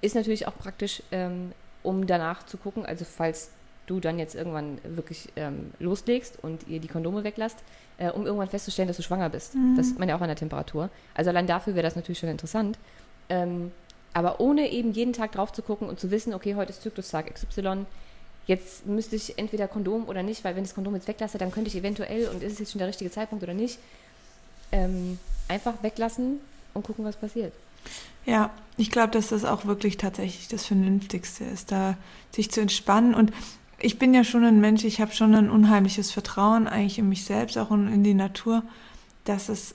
[0.00, 3.50] Ist natürlich auch praktisch, ähm, um danach zu gucken, also falls
[3.86, 7.58] du dann jetzt irgendwann wirklich ähm, loslegst und ihr die Kondome weglasst,
[7.98, 9.54] äh, um irgendwann festzustellen, dass du schwanger bist.
[9.54, 9.76] Mhm.
[9.76, 10.88] Das sieht man ja auch an der Temperatur.
[11.14, 12.78] Also allein dafür wäre das natürlich schon interessant.
[13.28, 13.72] Ähm,
[14.14, 17.32] aber ohne eben jeden Tag drauf zu gucken und zu wissen, okay, heute ist Zyklustag
[17.34, 17.86] XY,
[18.46, 21.50] jetzt müsste ich entweder Kondom oder nicht, weil wenn ich das Kondom jetzt weglasse, dann
[21.50, 23.78] könnte ich eventuell, und ist es jetzt schon der richtige Zeitpunkt oder nicht,
[24.72, 26.40] ähm, einfach weglassen
[26.74, 27.52] und gucken, was passiert.
[28.24, 31.96] Ja, ich glaube, dass das auch wirklich tatsächlich das Vernünftigste ist, da
[32.30, 33.32] sich zu entspannen und
[33.78, 37.24] ich bin ja schon ein Mensch, ich habe schon ein unheimliches Vertrauen eigentlich in mich
[37.24, 38.62] selbst, auch in die Natur,
[39.24, 39.74] dass es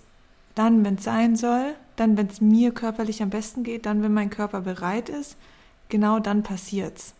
[0.55, 4.13] dann, wenn es sein soll, dann, wenn es mir körperlich am besten geht, dann, wenn
[4.13, 5.35] mein Körper bereit ist,
[5.89, 7.13] genau dann passiert's.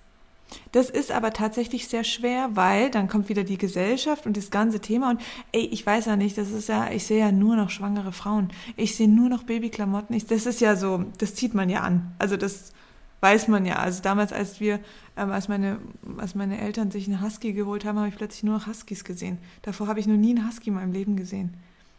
[0.72, 4.80] Das ist aber tatsächlich sehr schwer, weil dann kommt wieder die Gesellschaft und das ganze
[4.80, 7.70] Thema und ey, ich weiß ja nicht, das ist ja, ich sehe ja nur noch
[7.70, 8.50] schwangere Frauen.
[8.78, 10.16] Ich sehe nur noch Babyklamotten.
[10.16, 12.16] Ich, das ist ja so, das zieht man ja an.
[12.18, 12.72] Also das
[13.20, 13.78] weiß man ja.
[13.78, 14.80] Also damals, als wir,
[15.18, 15.80] ähm, als meine,
[16.18, 19.40] als meine Eltern sich einen Husky geholt haben, habe ich plötzlich nur noch Huskys gesehen.
[19.64, 21.56] Davor habe ich noch nie einen Husky in meinem Leben gesehen.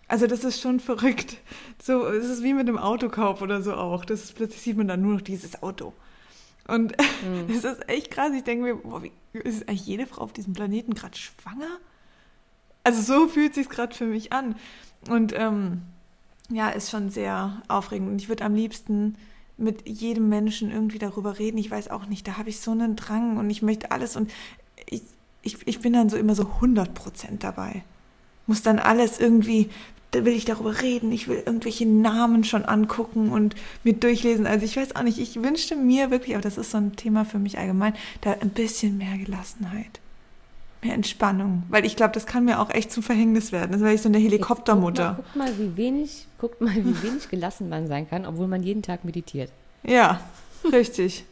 [0.08, 1.36] Also das ist schon verrückt.
[1.82, 4.04] So, es ist wie mit einem Autokauf oder so auch.
[4.04, 5.92] Das ist, plötzlich sieht man dann nur noch dieses Auto.
[6.66, 6.92] Und
[7.22, 7.46] mhm.
[7.48, 8.32] das ist echt krass.
[8.34, 11.78] Ich denke mir, boah, wie, ist eigentlich jede Frau auf diesem Planeten gerade schwanger?
[12.84, 14.56] Also so fühlt sich gerade für mich an.
[15.10, 15.82] Und ähm,
[16.48, 18.10] ja, ist schon sehr aufregend.
[18.10, 19.16] Und ich würde am liebsten
[19.58, 21.58] mit jedem Menschen irgendwie darüber reden.
[21.58, 24.30] Ich weiß auch nicht, da habe ich so einen Drang und ich möchte alles und
[24.86, 25.02] ich,
[25.42, 27.82] ich, ich bin dann so immer so 100 Prozent dabei.
[28.48, 29.70] Muss dann alles irgendwie,
[30.10, 34.46] da will ich darüber reden, ich will irgendwelche Namen schon angucken und mir durchlesen.
[34.46, 37.24] Also ich weiß auch nicht, ich wünschte mir wirklich, aber das ist so ein Thema
[37.24, 40.00] für mich allgemein, da ein bisschen mehr Gelassenheit.
[40.82, 41.64] Mehr Entspannung.
[41.68, 43.72] Weil ich glaube, das kann mir auch echt zum Verhängnis werden.
[43.72, 45.16] Das wäre ich so eine Helikoptermutter.
[45.16, 48.62] Guck mal, mal, wie wenig, guck mal, wie wenig gelassen man sein kann, obwohl man
[48.62, 49.50] jeden Tag meditiert.
[49.82, 50.20] Ja,
[50.72, 51.24] richtig.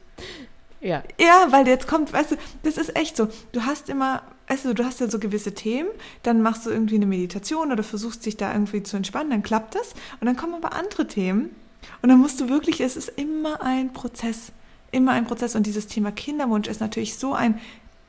[0.80, 1.02] ja.
[1.18, 3.28] Ja, weil jetzt kommt, weißt du, das ist echt so.
[3.52, 5.88] Du hast immer, du, du hast ja so gewisse Themen,
[6.22, 9.74] dann machst du irgendwie eine Meditation oder versuchst dich da irgendwie zu entspannen, dann klappt
[9.74, 9.94] das.
[10.20, 11.50] Und dann kommen aber andere Themen.
[12.02, 14.52] Und dann musst du wirklich, es ist immer ein Prozess.
[14.92, 15.56] Immer ein Prozess.
[15.56, 17.60] Und dieses Thema Kinderwunsch ist natürlich so ein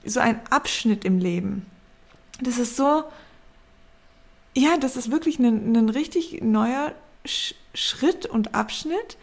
[0.09, 1.65] so ein Abschnitt im Leben.
[2.41, 3.03] Das ist so,
[4.55, 6.93] ja, das ist wirklich ein, ein richtig neuer
[7.25, 9.17] Sch Schritt und Abschnitt.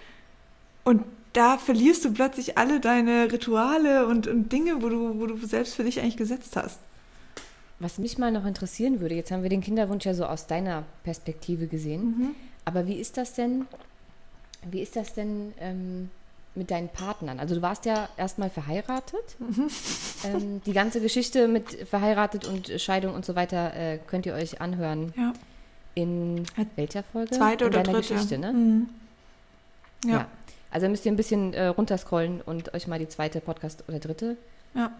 [0.84, 5.36] Und da verlierst du plötzlich alle deine Rituale und, und Dinge, wo du, wo du
[5.44, 6.78] selbst für dich eigentlich gesetzt hast.
[7.78, 10.84] Was mich mal noch interessieren würde, jetzt haben wir den Kinderwunsch ja so aus deiner
[11.02, 12.34] Perspektive gesehen, mhm.
[12.64, 13.66] aber wie ist das denn,
[14.70, 16.10] wie ist das denn ähm,
[16.54, 17.40] mit deinen Partnern?
[17.40, 19.36] Also du warst ja erstmal verheiratet.
[19.38, 19.68] Mhm.
[20.24, 24.62] Ähm, die ganze Geschichte mit verheiratet und Scheidung und so weiter äh, könnt ihr euch
[24.62, 25.12] anhören.
[25.18, 25.34] Ja.
[25.94, 26.44] In
[26.76, 27.32] welcher Folge?
[27.32, 27.98] Zweite oder dritte.
[27.98, 28.50] Geschichte, ne?
[28.54, 28.88] Mhm.
[30.06, 30.10] Ja.
[30.10, 30.26] ja.
[30.70, 34.38] Also müsst ihr ein bisschen äh, runterscrollen und euch mal die zweite Podcast oder dritte.
[34.74, 34.92] Ja.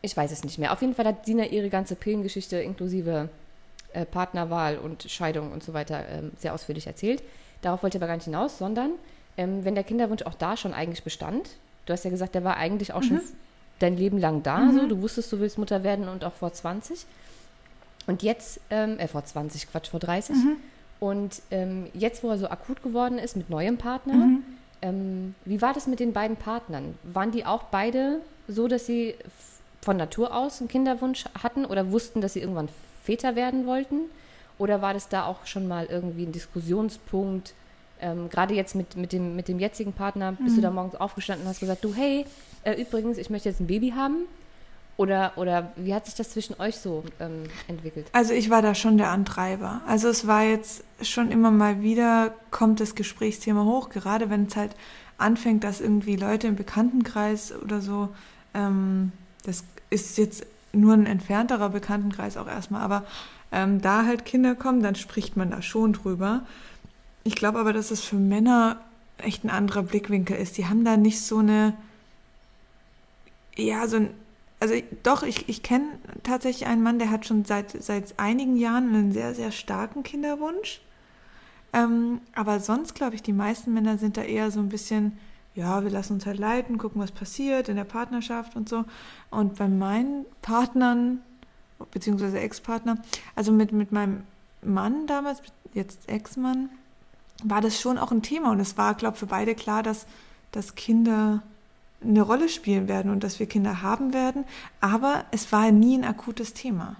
[0.00, 0.72] Ich weiß es nicht mehr.
[0.72, 3.28] Auf jeden Fall hat Sina ihre ganze Pillengeschichte inklusive
[3.92, 7.22] äh, Partnerwahl und Scheidung und so weiter ähm, sehr ausführlich erzählt.
[7.62, 8.92] Darauf wollte ich aber gar nicht hinaus, sondern
[9.36, 11.50] ähm, wenn der Kinderwunsch auch da schon eigentlich bestand,
[11.86, 13.06] du hast ja gesagt, der war eigentlich auch mhm.
[13.06, 13.20] schon
[13.78, 14.78] dein Leben lang da, mhm.
[14.78, 17.06] so, du wusstest, du willst Mutter werden und auch vor 20.
[18.06, 20.36] Und jetzt, ähm, äh, vor 20, Quatsch, vor 30.
[20.36, 20.56] Mhm.
[21.00, 24.42] Und ähm, jetzt, wo er so akut geworden ist mit neuem Partner, mhm.
[24.82, 26.96] ähm, wie war das mit den beiden Partnern?
[27.04, 29.14] Waren die auch beide so, dass sie
[29.82, 32.68] von Natur aus einen Kinderwunsch hatten oder wussten, dass sie irgendwann
[33.04, 34.02] Väter werden wollten?
[34.58, 37.54] Oder war das da auch schon mal irgendwie ein Diskussionspunkt?
[38.00, 40.56] ähm, gerade jetzt mit, mit, dem, mit dem jetzigen Partner, bist mhm.
[40.56, 42.26] du da morgens aufgestanden und hast gesagt, du, hey,
[42.64, 44.26] äh, übrigens, ich möchte jetzt ein Baby haben?
[44.96, 48.08] Oder, oder wie hat sich das zwischen euch so ähm, entwickelt?
[48.12, 49.80] Also ich war da schon der Antreiber.
[49.86, 54.56] Also es war jetzt schon immer mal wieder, kommt das Gesprächsthema hoch, gerade wenn es
[54.56, 54.72] halt
[55.16, 58.08] anfängt, dass irgendwie Leute im Bekanntenkreis oder so,
[58.54, 59.12] ähm,
[59.48, 63.04] das ist jetzt nur ein entfernterer Bekanntenkreis auch erstmal, aber
[63.50, 66.42] ähm, da halt Kinder kommen, dann spricht man da schon drüber.
[67.24, 68.78] Ich glaube aber, dass es für Männer
[69.16, 70.58] echt ein anderer Blickwinkel ist.
[70.58, 71.74] Die haben da nicht so eine,
[73.56, 74.10] ja, so ein,
[74.60, 75.86] also doch, ich, ich kenne
[76.22, 80.80] tatsächlich einen Mann, der hat schon seit, seit einigen Jahren einen sehr, sehr starken Kinderwunsch.
[81.72, 85.18] Ähm, aber sonst glaube ich, die meisten Männer sind da eher so ein bisschen,
[85.58, 88.84] ja, wir lassen uns halt leiten, gucken, was passiert in der Partnerschaft und so.
[89.28, 91.20] Und bei meinen Partnern,
[91.90, 92.98] beziehungsweise Ex-Partner,
[93.34, 94.22] also mit, mit meinem
[94.62, 95.42] Mann damals,
[95.74, 96.70] jetzt Ex-Mann,
[97.42, 98.52] war das schon auch ein Thema.
[98.52, 100.06] Und es war, glaube ich, für beide klar, dass,
[100.52, 101.42] dass Kinder
[102.00, 104.44] eine Rolle spielen werden und dass wir Kinder haben werden.
[104.80, 106.94] Aber es war nie ein akutes Thema.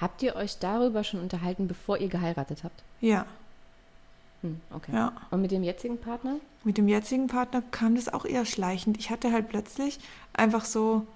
[0.00, 2.82] Habt ihr euch darüber schon unterhalten, bevor ihr geheiratet habt?
[3.00, 3.24] Ja.
[4.42, 4.92] Hm, okay.
[4.92, 5.12] Ja.
[5.30, 6.36] Und mit dem jetzigen Partner?
[6.64, 8.98] Mit dem jetzigen Partner kam das auch eher schleichend.
[8.98, 9.98] Ich hatte halt plötzlich
[10.32, 11.06] einfach so,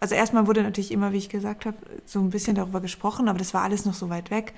[0.00, 3.38] also erstmal wurde natürlich immer, wie ich gesagt habe, so ein bisschen darüber gesprochen, aber
[3.38, 4.52] das war alles noch so weit weg.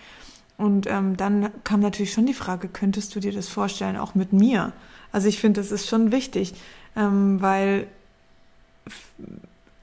[0.57, 4.33] Und ähm, dann kam natürlich schon die Frage, könntest du dir das vorstellen, auch mit
[4.33, 4.73] mir?
[5.13, 6.55] Also ich finde, das ist schon wichtig,
[6.97, 7.87] ähm, weil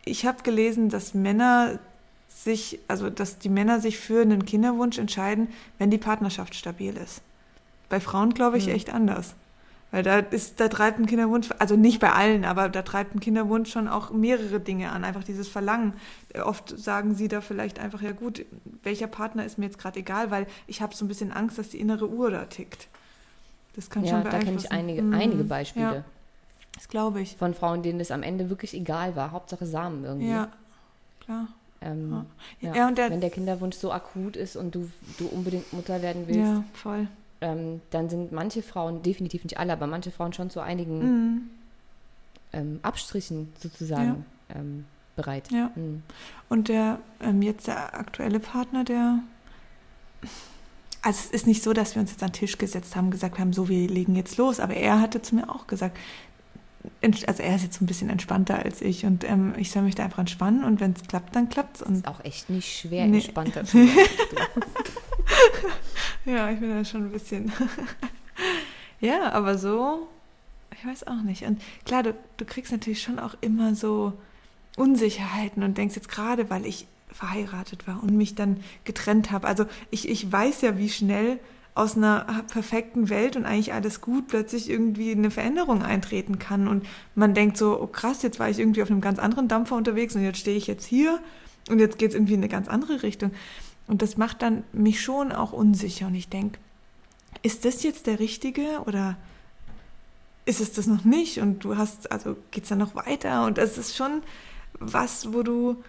[0.04, 1.80] ich habe gelesen, dass Männer
[2.28, 5.48] sich, also dass die Männer sich für einen Kinderwunsch entscheiden,
[5.80, 7.22] wenn die Partnerschaft stabil ist.
[7.90, 8.74] Bei Frauen glaube ich mhm.
[8.74, 9.36] echt anders.
[9.96, 13.22] Weil da ist, da treibt ein Kinderwunsch, also nicht bei allen, aber da treibt ein
[13.22, 15.06] Kinderwunsch schon auch mehrere Dinge an.
[15.06, 15.94] Einfach dieses Verlangen.
[16.44, 18.46] Oft sagen sie da vielleicht einfach, ja gut,
[18.84, 21.70] welcher Partner ist mir jetzt gerade egal, weil ich habe so ein bisschen Angst, dass
[21.70, 22.90] die innere Uhr da tickt.
[23.78, 24.48] Das kann ja, schon beeinflussen.
[24.48, 25.14] da kenne ich einige, mhm.
[25.14, 25.86] einige Beispiele.
[25.86, 26.04] Ja,
[26.74, 27.38] das glaube ich.
[27.38, 29.32] Von Frauen, denen das am Ende wirklich egal war.
[29.32, 30.30] Hauptsache Samen irgendwie.
[30.30, 30.50] Ja,
[31.24, 31.48] klar.
[31.82, 32.26] Ähm,
[32.60, 32.76] ja.
[32.76, 32.88] ja.
[32.90, 36.40] und der, wenn der Kinderwunsch so akut ist und du, du unbedingt Mutter werden willst,
[36.40, 37.08] ja, voll
[37.42, 41.42] ähm, dann sind manche Frauen, definitiv nicht alle, aber manche Frauen schon zu einigen mhm.
[42.54, 44.56] ähm, Abstrichen sozusagen ja.
[44.56, 45.52] ähm, bereit.
[45.52, 45.72] Ja.
[45.76, 46.04] Mhm.
[46.50, 49.20] Und der ähm, jetzt der aktuelle Partner, der
[51.06, 53.38] also es ist nicht so, dass wir uns jetzt an den Tisch gesetzt haben, gesagt
[53.38, 54.60] haben, so, wir legen jetzt los.
[54.60, 56.00] Aber er hatte zu mir auch gesagt,
[57.02, 59.96] also er ist jetzt so ein bisschen entspannter als ich und ähm, ich soll mich
[59.96, 61.82] da einfach entspannen und wenn es klappt, dann klappt es.
[61.82, 63.18] Ist auch echt nicht schwer, nee.
[63.18, 63.98] entspannter zu sein.
[66.26, 67.52] ja, ich bin da schon ein bisschen.
[69.00, 70.08] ja, aber so,
[70.78, 71.44] ich weiß auch nicht.
[71.44, 74.14] Und klar, du, du kriegst natürlich schon auch immer so
[74.76, 79.48] Unsicherheiten und denkst jetzt gerade, weil ich verheiratet war und mich dann getrennt habe.
[79.48, 81.40] Also ich, ich weiß ja, wie schnell
[81.76, 86.70] aus einer perfekten Welt und eigentlich alles gut plötzlich irgendwie eine Veränderung eintreten kann.
[86.70, 89.76] Und man denkt so, oh krass, jetzt war ich irgendwie auf einem ganz anderen Dampfer
[89.76, 91.20] unterwegs und jetzt stehe ich jetzt hier
[91.70, 93.32] Und jetzt geht es irgendwie in eine ganz andere Richtung.
[93.88, 96.08] Und das macht dann mich schon auch unsicher.
[96.08, 96.60] Und ich denke,
[97.42, 99.18] ist das jetzt der richtige oder
[100.46, 101.40] ist es das noch nicht?
[101.40, 103.46] Und du hast, also geht es dann noch weiter?
[103.46, 104.22] Und das ist schon
[104.80, 105.84] was, wo du,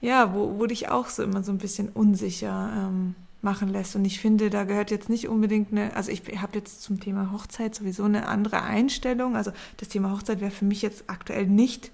[0.00, 3.96] ja, wo, wo dich auch so immer so ein bisschen unsicher ähm, machen lässt.
[3.96, 7.32] Und ich finde, da gehört jetzt nicht unbedingt eine, also ich habe jetzt zum Thema
[7.32, 9.36] Hochzeit sowieso eine andere Einstellung.
[9.36, 11.90] Also das Thema Hochzeit wäre für mich jetzt aktuell nicht,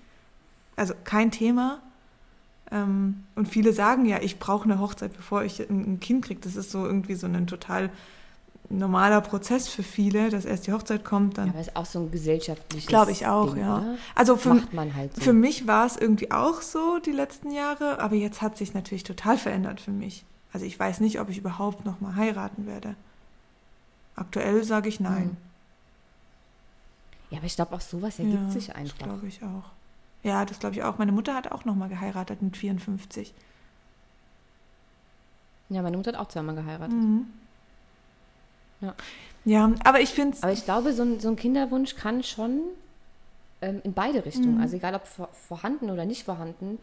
[0.77, 1.81] also kein Thema.
[2.71, 6.41] Ähm, und viele sagen ja, ich brauche eine Hochzeit, bevor ich ein Kind kriege.
[6.41, 7.91] Das ist so irgendwie so ein total
[8.71, 11.49] normaler Prozess für viele, dass erst die Hochzeit kommt, dann.
[11.49, 12.89] Ja, aber es ist auch so ein gesellschaftliches.
[12.89, 13.79] Glaube ich auch, Ding, ja.
[13.79, 13.97] Oder?
[14.15, 14.63] Also für,
[14.95, 15.21] halt so.
[15.21, 19.05] für mich war es irgendwie auch so die letzten Jahre, aber jetzt hat sich natürlich
[19.05, 20.25] total verändert für mich.
[20.53, 22.95] Also ich weiß nicht, ob ich überhaupt noch mal heiraten werde.
[24.17, 25.31] Aktuell sage ich nein.
[25.31, 25.37] Hm.
[27.31, 28.99] Ja, aber ich glaube auch sowas ergibt ja, sich einfach.
[28.99, 29.71] Das glaube ich auch.
[30.23, 30.99] Ja, das glaube ich auch.
[30.99, 33.33] Meine Mutter hat auch noch mal geheiratet mit 54.
[35.71, 36.95] Ja, meine Mutter hat auch zweimal geheiratet.
[36.95, 37.27] Mhm.
[38.83, 38.95] Ja.
[39.45, 40.43] ja, aber ich finde es.
[40.43, 42.61] Aber ich glaube, so ein, so ein Kinderwunsch kann schon
[43.63, 44.61] ähm, in beide Richtungen, mhm.
[44.61, 46.79] also egal ob vor, vorhanden oder nicht vorhanden,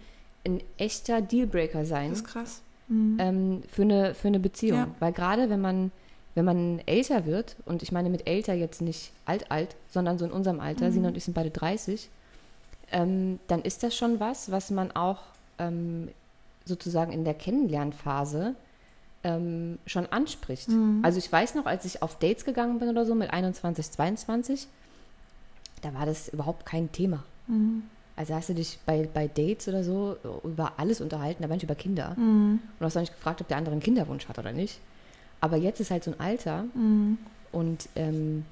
[0.45, 2.09] ein echter Dealbreaker sein.
[2.09, 2.61] Das ist krass.
[2.89, 3.17] Mhm.
[3.19, 4.79] Ähm, für, eine, für eine Beziehung.
[4.79, 4.87] Ja.
[4.99, 5.91] Weil gerade wenn man,
[6.35, 10.31] wenn man älter wird, und ich meine mit älter jetzt nicht alt-alt, sondern so in
[10.31, 10.91] unserem Alter, mhm.
[10.91, 12.09] Sina und ich sind beide 30,
[12.91, 15.19] ähm, dann ist das schon was, was man auch
[15.59, 16.09] ähm,
[16.65, 18.55] sozusagen in der Kennenlernphase
[19.23, 20.69] ähm, schon anspricht.
[20.69, 21.01] Mhm.
[21.03, 24.67] Also ich weiß noch, als ich auf Dates gegangen bin oder so mit 21, 22,
[25.81, 27.23] da war das überhaupt kein Thema.
[27.47, 27.83] Mhm.
[28.19, 31.63] Also hast du dich bei, bei Dates oder so über alles unterhalten, da war nicht
[31.63, 32.15] über Kinder.
[32.17, 32.59] Mhm.
[32.77, 34.81] Und hast auch nicht gefragt, ob der andere einen Kinderwunsch hat oder nicht.
[35.39, 37.17] Aber jetzt ist halt so ein Alter mhm.
[37.53, 38.43] und ähm,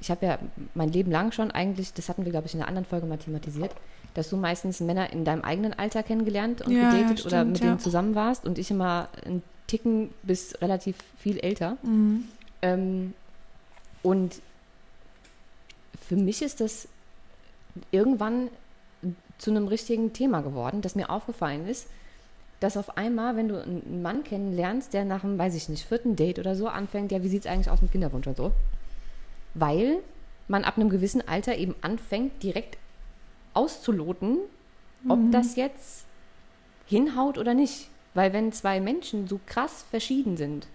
[0.00, 0.38] ich habe ja
[0.74, 3.18] mein Leben lang schon eigentlich, das hatten wir, glaube ich, in einer anderen Folge mal
[3.18, 3.72] thematisiert,
[4.14, 7.44] dass du meistens Männer in deinem eigenen Alter kennengelernt und ja, gedatet ja, stimmt, oder
[7.44, 7.66] mit ja.
[7.66, 11.78] denen zusammen warst und ich immer ein Ticken bis relativ viel älter.
[11.82, 12.28] Mhm.
[12.62, 13.12] Ähm,
[14.04, 14.40] und
[16.06, 16.86] für mich ist das
[17.90, 18.50] irgendwann
[19.38, 21.88] zu einem richtigen Thema geworden, das mir aufgefallen ist,
[22.60, 26.16] dass auf einmal, wenn du einen Mann kennenlernst, der nach einem, weiß ich nicht, vierten
[26.16, 28.52] Date oder so anfängt, ja, wie sieht es eigentlich aus mit Kinderwunsch und so?
[29.54, 29.98] Weil
[30.48, 32.78] man ab einem gewissen Alter eben anfängt, direkt
[33.52, 34.38] auszuloten,
[35.08, 35.32] ob mhm.
[35.32, 36.06] das jetzt
[36.86, 37.88] hinhaut oder nicht.
[38.14, 40.66] Weil wenn zwei Menschen so krass verschieden sind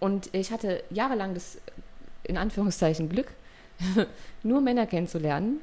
[0.00, 1.58] und ich hatte jahrelang das,
[2.22, 3.28] in Anführungszeichen, Glück,
[4.42, 5.60] nur Männer kennenzulernen,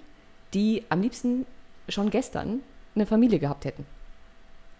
[0.54, 1.48] die am liebsten
[1.90, 2.62] schon gestern
[2.96, 3.86] eine Familie gehabt hätten.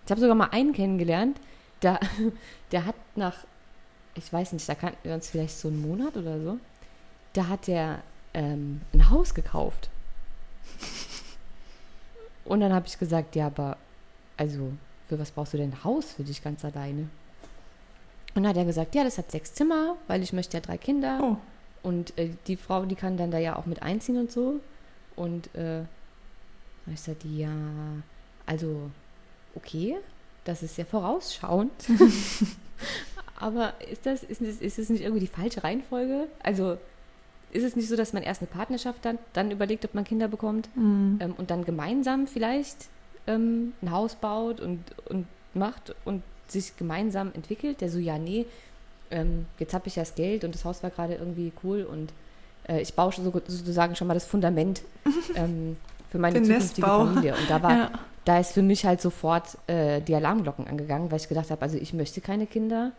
[0.06, 1.40] Ich habe sogar mal einen kennengelernt,
[1.82, 2.00] der,
[2.72, 3.46] der hat nach,
[4.16, 6.58] ich weiß nicht, da kannten wir uns vielleicht so einen Monat oder so,
[7.34, 9.90] da hat der ähm, ein Haus gekauft.
[12.46, 13.78] Und dann habe ich gesagt, ja, aber
[14.38, 14.74] also
[15.08, 17.10] für was brauchst du denn ein Haus für dich ganz alleine?
[18.36, 20.78] Und dann hat er gesagt, ja, das hat sechs Zimmer, weil ich möchte ja drei
[20.78, 21.20] Kinder.
[21.22, 21.38] Oh.
[21.84, 24.60] Und äh, die Frau, die kann dann da ja auch mit einziehen und so.
[25.16, 25.84] Und äh,
[26.92, 27.52] ich sagte, ja,
[28.46, 28.90] also
[29.56, 29.98] okay,
[30.44, 31.72] das ist sehr vorausschauend.
[33.36, 36.28] Aber ist das, ist, ist das nicht irgendwie die falsche Reihenfolge?
[36.42, 36.78] Also
[37.52, 40.28] ist es nicht so, dass man erst eine Partnerschaft dann, dann überlegt, ob man Kinder
[40.28, 41.20] bekommt mhm.
[41.22, 42.88] ähm, und dann gemeinsam vielleicht
[43.28, 48.46] ähm, ein Haus baut und, und macht und sich gemeinsam entwickelt, der so, ja, nee,
[49.12, 52.12] ähm, jetzt habe ich ja das Geld und das Haus war gerade irgendwie cool und
[52.68, 54.82] äh, ich baue so, sozusagen schon mal das Fundament
[55.36, 55.78] ähm,
[56.14, 57.06] für meine Den zukünftige Nestbau.
[57.08, 57.36] Familie.
[57.36, 57.92] Und da war, ja.
[58.24, 61.76] da ist für mich halt sofort äh, die Alarmglocken angegangen, weil ich gedacht habe, also
[61.76, 62.92] ich möchte keine Kinder.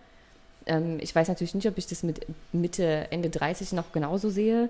[0.67, 4.69] Ähm, ich weiß natürlich nicht, ob ich das mit Mitte, Ende 30 noch genauso sehe.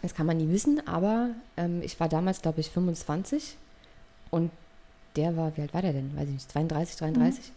[0.00, 3.56] Das kann man nie wissen, aber ähm, ich war damals, glaube ich, 25
[4.30, 4.50] und
[5.16, 6.16] der war, wie alt war der denn?
[6.16, 7.44] Weiß ich nicht, 32, 33.
[7.44, 7.50] Mhm.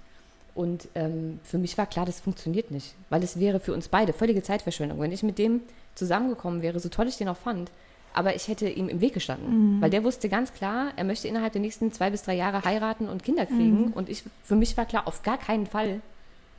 [0.53, 4.11] Und ähm, für mich war klar, das funktioniert nicht, weil es wäre für uns beide
[4.11, 4.99] völlige Zeitverschwendung.
[4.99, 5.61] Wenn ich mit dem
[5.95, 7.71] zusammengekommen wäre, so toll ich den auch fand,
[8.17, 9.81] aber ich hätte ihm im Weg gestanden, mhm.
[9.81, 13.07] weil der wusste ganz klar, er möchte innerhalb der nächsten zwei bis drei Jahre heiraten
[13.07, 13.85] und Kinder kriegen.
[13.85, 13.93] Mhm.
[13.93, 16.01] Und ich, für mich war klar, auf gar keinen Fall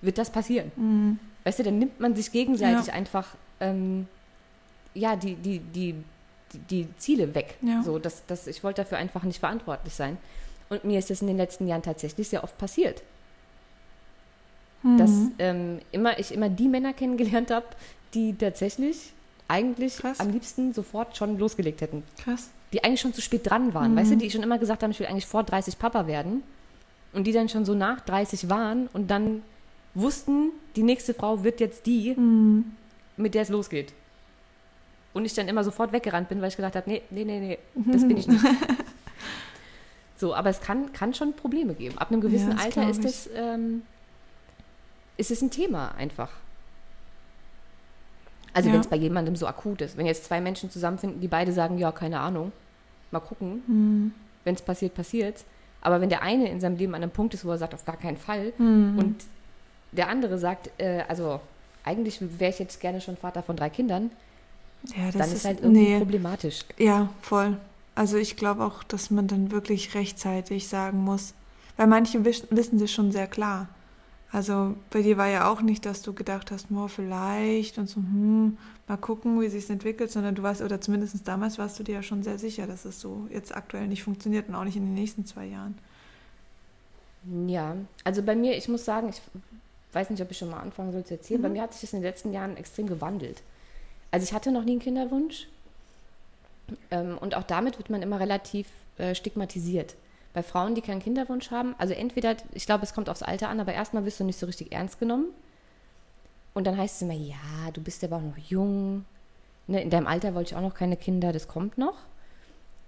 [0.01, 0.71] wird das passieren.
[0.77, 1.19] Mhm.
[1.43, 2.93] Weißt du, dann nimmt man sich gegenseitig ja.
[2.93, 4.07] einfach ähm,
[4.95, 5.97] ja, die, die, die,
[6.71, 7.57] die Ziele weg.
[7.61, 7.83] Ja.
[7.83, 10.17] So, dass, dass ich wollte dafür einfach nicht verantwortlich sein.
[10.69, 13.03] Und mir ist das in den letzten Jahren tatsächlich sehr oft passiert.
[14.85, 14.99] Mhm.
[14.99, 17.67] Dass ähm, immer, ich immer die Männer kennengelernt habe,
[18.15, 19.13] die tatsächlich
[19.49, 20.21] eigentlich Krass.
[20.21, 22.05] am liebsten sofort schon losgelegt hätten.
[22.23, 22.51] Krass.
[22.73, 23.93] Die eigentlich schon zu spät dran waren.
[23.93, 23.97] Mhm.
[23.97, 26.43] Weißt du, die schon immer gesagt haben, ich will eigentlich vor 30 Papa werden.
[27.15, 29.43] Und die dann schon so nach 30 waren und dann
[29.95, 32.77] wussten, die nächste Frau wird jetzt die, mhm.
[33.17, 33.95] mit der es losgeht.
[35.15, 37.59] Und ich dann immer sofort weggerannt bin, weil ich gedacht habe, nee, nee, nee, nee,
[37.91, 38.45] das bin ich nicht.
[40.19, 41.97] So, aber es kann, kann schon Probleme geben.
[41.97, 43.83] Ab einem gewissen ja, Alter ist es, ähm,
[45.17, 46.31] ist es ein Thema einfach.
[48.59, 48.75] Also ja.
[48.75, 49.97] wenn es bei jemandem so akut ist.
[49.97, 52.51] Wenn jetzt zwei Menschen zusammenfinden, die beide sagen, ja, keine Ahnung,
[53.13, 53.63] mal gucken.
[53.69, 54.13] Mhm.
[54.43, 55.45] Wenn es passiert, passiert.
[55.81, 57.85] Aber wenn der eine in seinem Leben an einem Punkt ist, wo er sagt, auf
[57.85, 58.99] gar keinen Fall, mhm.
[58.99, 59.25] und
[59.93, 61.41] der andere sagt, äh, also
[61.85, 64.11] eigentlich wäre ich jetzt gerne schon Vater von drei Kindern,
[64.87, 65.99] ja, dann ist, ist halt irgendwie nee.
[65.99, 66.65] problematisch.
[66.79, 67.59] Ja, voll.
[67.95, 71.33] Also ich glaube auch, dass man dann wirklich rechtzeitig sagen muss,
[71.77, 73.69] weil manche wissen das schon sehr klar.
[74.31, 77.97] Also bei dir war ja auch nicht, dass du gedacht hast, oh, vielleicht und so,
[77.97, 81.83] hm, mal gucken, wie sich es entwickelt, sondern du warst, oder zumindest damals warst du
[81.83, 84.77] dir ja schon sehr sicher, dass es so jetzt aktuell nicht funktioniert und auch nicht
[84.77, 85.79] in den nächsten zwei Jahren.
[87.47, 89.21] Ja, also bei mir, ich muss sagen, ich
[89.93, 91.45] weiß nicht, ob ich schon mal anfangen soll zu erzählen, mhm.
[91.45, 93.43] bei mir hat sich das in den letzten Jahren extrem gewandelt.
[94.11, 95.49] Also ich hatte noch nie einen Kinderwunsch
[96.91, 98.67] ähm, und auch damit wird man immer relativ
[98.99, 99.97] äh, stigmatisiert
[100.39, 103.59] bei Frauen, die keinen Kinderwunsch haben, also entweder, ich glaube, es kommt aufs Alter an,
[103.59, 105.27] aber erstmal wirst du nicht so richtig ernst genommen.
[106.55, 109.05] Und dann heißt es immer, ja, du bist aber auch noch jung.
[109.67, 111.97] Ne, in deinem Alter wollte ich auch noch keine Kinder, das kommt noch.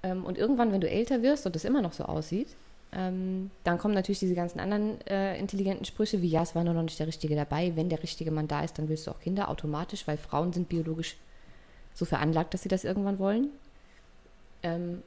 [0.05, 2.47] Ähm, und irgendwann, wenn du älter wirst und das immer noch so aussieht,
[2.93, 6.75] ähm, dann kommen natürlich diese ganzen anderen äh, intelligenten Sprüche, wie ja, es war nur
[6.75, 7.73] noch nicht der Richtige dabei.
[7.75, 10.69] Wenn der richtige Mann da ist, dann willst du auch Kinder automatisch, weil Frauen sind
[10.69, 11.17] biologisch
[11.95, 13.49] so veranlagt, dass sie das irgendwann wollen.
[14.63, 15.03] Ähm,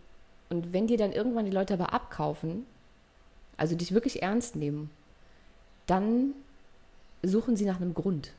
[0.54, 2.66] und wenn dir dann irgendwann die Leute aber abkaufen,
[3.58, 4.92] also dich wirklich ernst nehmen,
[5.88, 6.34] dann
[7.24, 8.34] suchen sie nach einem Grund,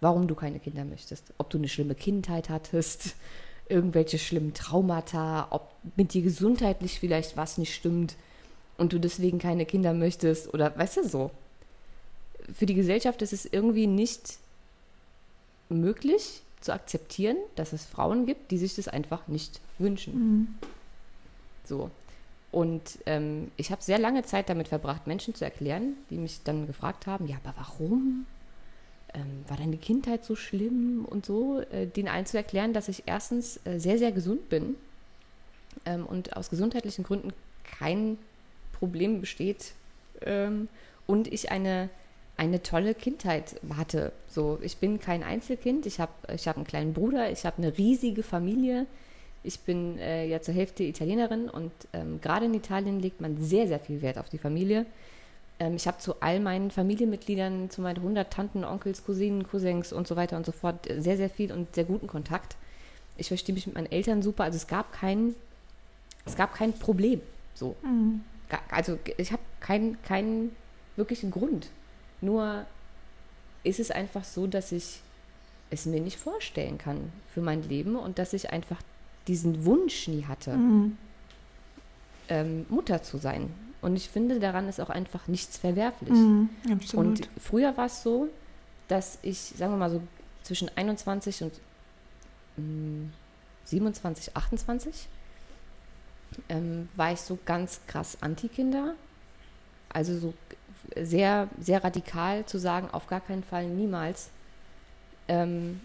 [0.00, 1.24] warum du keine Kinder möchtest.
[1.36, 3.16] Ob du eine schlimme Kindheit hattest,
[3.68, 8.14] irgendwelche schlimmen Traumata, ob mit dir gesundheitlich vielleicht was nicht stimmt
[8.76, 11.30] und du deswegen keine Kinder möchtest oder weißt du so.
[12.54, 14.38] Für die Gesellschaft ist es irgendwie nicht
[15.68, 20.14] möglich zu akzeptieren, dass es Frauen gibt, die sich das einfach nicht wünschen.
[20.14, 20.54] Mhm.
[21.68, 21.90] So.
[22.50, 26.66] Und ähm, ich habe sehr lange Zeit damit verbracht, Menschen zu erklären, die mich dann
[26.66, 28.26] gefragt haben, ja, aber warum?
[29.14, 31.60] Ähm, war deine Kindheit so schlimm und so?
[31.60, 34.76] Äh, denen allen zu erklären, dass ich erstens äh, sehr, sehr gesund bin
[35.84, 37.32] ähm, und aus gesundheitlichen Gründen
[37.78, 38.18] kein
[38.72, 39.72] Problem besteht
[40.22, 40.68] ähm,
[41.06, 41.90] und ich eine,
[42.38, 44.12] eine tolle Kindheit hatte.
[44.26, 47.76] So, ich bin kein Einzelkind, ich habe ich hab einen kleinen Bruder, ich habe eine
[47.76, 48.86] riesige Familie,
[49.42, 53.68] ich bin äh, ja zur Hälfte Italienerin und ähm, gerade in Italien legt man sehr,
[53.68, 54.86] sehr viel Wert auf die Familie.
[55.58, 60.06] Ähm, ich habe zu all meinen Familienmitgliedern, zu meinen 100 Tanten, Onkels, Cousinen, Cousins und
[60.06, 62.56] so weiter und so fort äh, sehr, sehr viel und sehr guten Kontakt.
[63.16, 64.44] Ich verstehe mich mit meinen Eltern super.
[64.44, 65.34] Also es gab kein,
[66.24, 67.20] es gab kein Problem.
[67.54, 67.74] So.
[67.82, 68.22] Mhm.
[68.70, 70.50] Also ich habe keinen kein
[70.96, 71.68] wirklichen Grund.
[72.20, 72.64] Nur
[73.64, 75.00] ist es einfach so, dass ich
[75.70, 78.80] es mir nicht vorstellen kann für mein Leben und dass ich einfach
[79.28, 80.96] diesen Wunsch nie hatte, mhm.
[82.28, 83.50] ähm, Mutter zu sein.
[83.80, 86.10] Und ich finde, daran ist auch einfach nichts verwerflich.
[86.10, 86.48] Mhm,
[86.94, 88.28] und früher war es so,
[88.88, 90.02] dass ich, sagen wir mal so,
[90.42, 91.52] zwischen 21 und
[92.56, 93.10] mh,
[93.64, 95.08] 27, 28
[96.48, 98.94] ähm, war ich so ganz krass Anti-Kinder.
[99.90, 100.34] Also so
[100.96, 104.30] sehr, sehr radikal zu sagen, auf gar keinen Fall, niemals.
[105.28, 105.80] Ähm,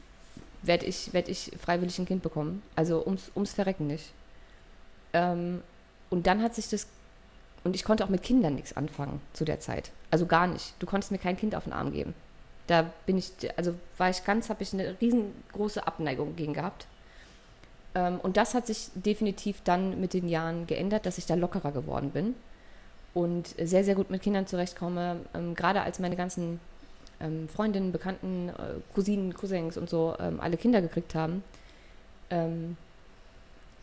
[0.64, 2.64] werde ich, werd ich freiwillig ein Kind bekommen.
[2.76, 4.12] Also ums, ums Verrecken nicht.
[5.14, 5.62] Ähm,
[6.10, 6.88] und dann hat sich das,
[7.64, 9.92] und ich konnte auch mit Kindern nichts anfangen zu der Zeit.
[10.10, 10.74] Also gar nicht.
[10.80, 12.14] Du konntest mir kein Kind auf den Arm geben.
[12.68, 16.88] Da bin ich, also war ich ganz, habe ich eine riesengroße Abneigung gegen gehabt.
[17.96, 21.72] Ähm, und das hat sich definitiv dann mit den Jahren geändert, dass ich da lockerer
[21.72, 22.36] geworden bin
[23.14, 25.18] und sehr, sehr gut mit Kindern zurechtkomme.
[25.34, 26.60] Ähm, gerade als meine ganzen
[27.20, 31.44] ähm, Freundinnen, Bekannten, äh, Cousinen, Cousins und so ähm, alle Kinder gekriegt haben.
[32.30, 32.78] Ähm,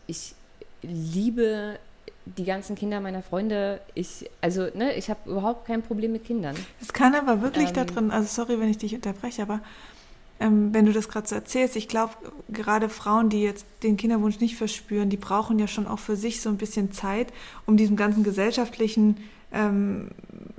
[0.07, 0.35] ich
[0.81, 1.79] liebe
[2.25, 3.81] die ganzen Kinder meiner Freunde.
[3.93, 6.55] Ich, also, ne, ich habe überhaupt kein Problem mit Kindern.
[6.79, 9.61] Es kann aber wirklich da ähm, drin, also sorry, wenn ich dich unterbreche, aber
[10.39, 12.13] ähm, wenn du das gerade so erzählst, ich glaube,
[12.49, 16.41] gerade Frauen, die jetzt den Kinderwunsch nicht verspüren, die brauchen ja schon auch für sich
[16.41, 17.31] so ein bisschen Zeit,
[17.65, 19.17] um diesem ganzen gesellschaftlichen
[19.51, 20.09] ähm,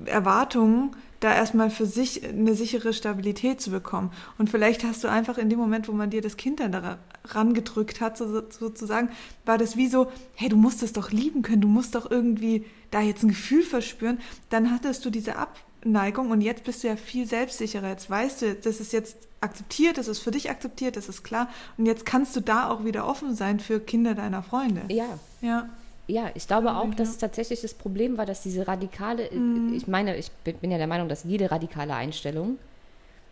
[0.05, 4.11] Erwartungen da erstmal für sich eine sichere Stabilität zu bekommen.
[4.39, 6.99] Und vielleicht hast du einfach in dem Moment, wo man dir das Kind dann da
[7.25, 9.09] rangedrückt hat, so, sozusagen,
[9.45, 12.64] war das wie so, hey, du musst es doch lieben können, du musst doch irgendwie
[12.91, 14.18] da jetzt ein Gefühl verspüren.
[14.51, 17.89] Dann hattest du diese Abneigung und jetzt bist du ja viel selbstsicherer.
[17.89, 21.49] Jetzt weißt du, das ist jetzt akzeptiert, das ist für dich akzeptiert, das ist klar.
[21.79, 24.83] Und jetzt kannst du da auch wieder offen sein für Kinder deiner Freunde.
[24.89, 25.18] Ja.
[25.41, 25.68] Ja.
[26.13, 29.73] Ja, ich glaube auch, dass es tatsächlich das Problem war, dass diese radikale, mhm.
[29.75, 32.59] ich meine, ich bin ja der Meinung, dass jede radikale Einstellung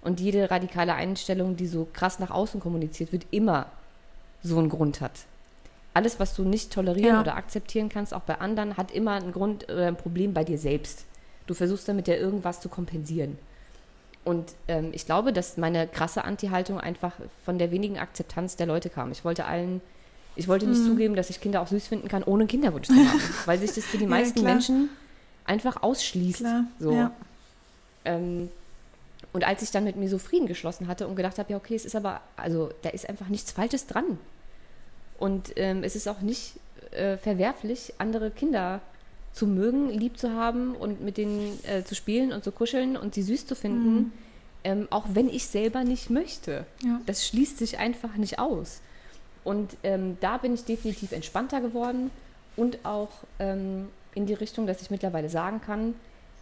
[0.00, 3.66] und jede radikale Einstellung, die so krass nach außen kommuniziert wird, immer
[4.42, 5.12] so einen Grund hat.
[5.94, 7.20] alles, was du nicht tolerieren ja.
[7.20, 10.58] oder akzeptieren kannst, auch bei anderen, hat immer einen Grund oder ein Problem bei dir
[10.58, 11.04] selbst.
[11.46, 13.38] Du versuchst damit ja irgendwas zu kompensieren.
[14.24, 17.14] Und ähm, ich glaube, dass meine krasse Anti-Haltung einfach
[17.44, 19.10] von der wenigen Akzeptanz der Leute kam.
[19.10, 19.80] Ich wollte allen,
[20.36, 20.86] ich wollte nicht mhm.
[20.86, 23.20] zugeben, dass ich Kinder auch süß finden kann, ohne Kinderwunsch zu haben.
[23.46, 24.90] weil sich das für die meisten ja, Menschen
[25.44, 26.40] einfach ausschließt.
[26.40, 26.64] Klar.
[26.78, 26.92] So.
[26.92, 27.12] Ja.
[28.04, 28.48] Ähm,
[29.32, 31.74] und als ich dann mit mir so Frieden geschlossen hatte und gedacht habe, ja, okay,
[31.74, 34.18] es ist aber, also da ist einfach nichts Falsches dran.
[35.18, 36.54] Und ähm, es ist auch nicht
[36.92, 38.80] äh, verwerflich, andere Kinder
[39.32, 43.14] zu mögen, lieb zu haben und mit denen äh, zu spielen und zu kuscheln und
[43.14, 44.12] sie süß zu finden, mhm.
[44.64, 46.66] ähm, auch wenn ich selber nicht möchte.
[46.82, 47.00] Ja.
[47.06, 48.80] Das schließt sich einfach nicht aus.
[49.44, 52.10] Und ähm, da bin ich definitiv entspannter geworden
[52.56, 55.94] und auch ähm, in die Richtung, dass ich mittlerweile sagen kann,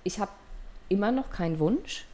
[0.04, 0.32] ich habe
[0.88, 2.06] immer noch keinen Wunsch,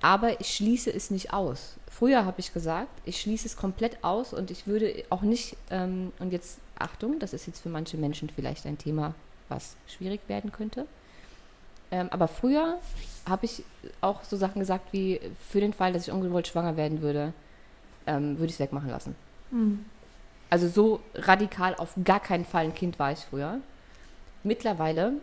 [0.00, 1.76] aber ich schließe es nicht aus.
[1.90, 6.12] Früher habe ich gesagt, ich schließe es komplett aus und ich würde auch nicht, ähm,
[6.18, 9.14] und jetzt Achtung, das ist jetzt für manche Menschen vielleicht ein Thema,
[9.48, 10.86] was schwierig werden könnte.
[11.90, 12.78] Ähm, aber früher
[13.28, 13.64] habe ich
[14.00, 17.32] auch so Sachen gesagt wie, für den Fall, dass ich ungewollt schwanger werden würde,
[18.06, 19.14] ähm, würde ich es wegmachen lassen.
[19.50, 19.84] Mhm.
[20.50, 23.60] Also so radikal auf gar keinen Fall ein Kind war ich früher.
[24.42, 25.14] Mittlerweile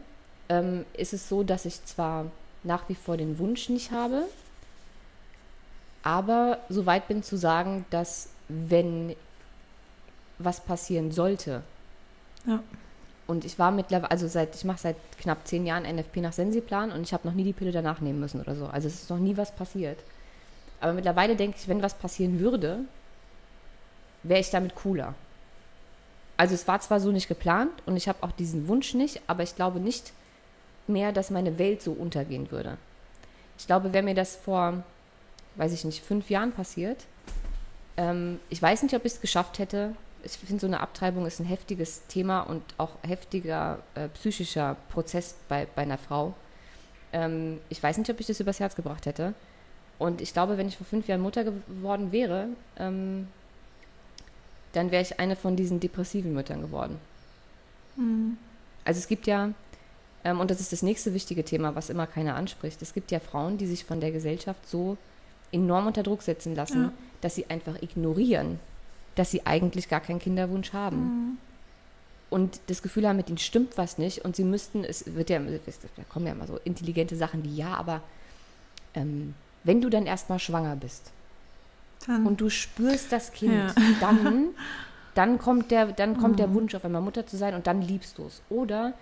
[0.49, 2.25] ähm, ist es so, dass ich zwar
[2.63, 4.23] nach wie vor den Wunsch nicht habe,
[6.03, 9.15] aber so weit bin zu sagen, dass wenn
[10.37, 11.63] was passieren sollte,
[12.45, 12.61] ja.
[13.25, 16.91] und ich war mittlerweile, also seit, ich mache seit knapp zehn Jahren NFP nach Sensiplan
[16.91, 18.67] und ich habe noch nie die Pille danach nehmen müssen oder so.
[18.67, 19.97] Also es ist noch nie was passiert.
[20.81, 22.81] Aber mittlerweile denke ich, wenn was passieren würde,
[24.27, 25.13] wäre ich damit cooler.
[26.37, 29.43] Also es war zwar so nicht geplant und ich habe auch diesen Wunsch nicht, aber
[29.43, 30.11] ich glaube nicht
[30.87, 32.77] mehr, dass meine Welt so untergehen würde.
[33.57, 34.83] Ich glaube, wäre mir das vor,
[35.55, 37.05] weiß ich nicht, fünf Jahren passiert,
[37.97, 39.95] ähm, ich weiß nicht, ob ich es geschafft hätte.
[40.23, 45.35] Ich finde, so eine Abtreibung ist ein heftiges Thema und auch heftiger äh, psychischer Prozess
[45.47, 46.33] bei, bei einer Frau.
[47.13, 49.33] Ähm, ich weiß nicht, ob ich das übers Herz gebracht hätte.
[49.97, 53.27] Und ich glaube, wenn ich vor fünf Jahren Mutter geworden wäre, ähm,
[54.75, 56.97] dann wäre ich eine von diesen depressiven Müttern geworden.
[57.95, 58.37] Mhm.
[58.83, 59.51] Also es gibt ja,
[60.23, 63.19] ähm, und das ist das nächste wichtige Thema, was immer keiner anspricht, es gibt ja
[63.19, 64.97] Frauen, die sich von der Gesellschaft so
[65.51, 66.93] enorm unter Druck setzen lassen, ja.
[67.21, 68.59] dass sie einfach ignorieren,
[69.15, 70.97] dass sie eigentlich gar keinen Kinderwunsch haben.
[70.97, 71.37] Mhm.
[72.29, 75.39] Und das Gefühl haben, mit ihnen stimmt was nicht und sie müssten, es wird ja,
[75.39, 78.01] da kommen ja immer so intelligente Sachen wie, ja, aber
[78.93, 81.11] ähm, wenn du dann erstmal schwanger bist,
[82.07, 82.25] dann.
[82.25, 83.73] und du spürst das Kind, ja.
[83.99, 84.47] dann,
[85.13, 86.37] dann kommt, der, dann kommt mhm.
[86.37, 88.41] der Wunsch, auf einmal Mutter zu sein und dann liebst du es.
[88.49, 88.93] Oder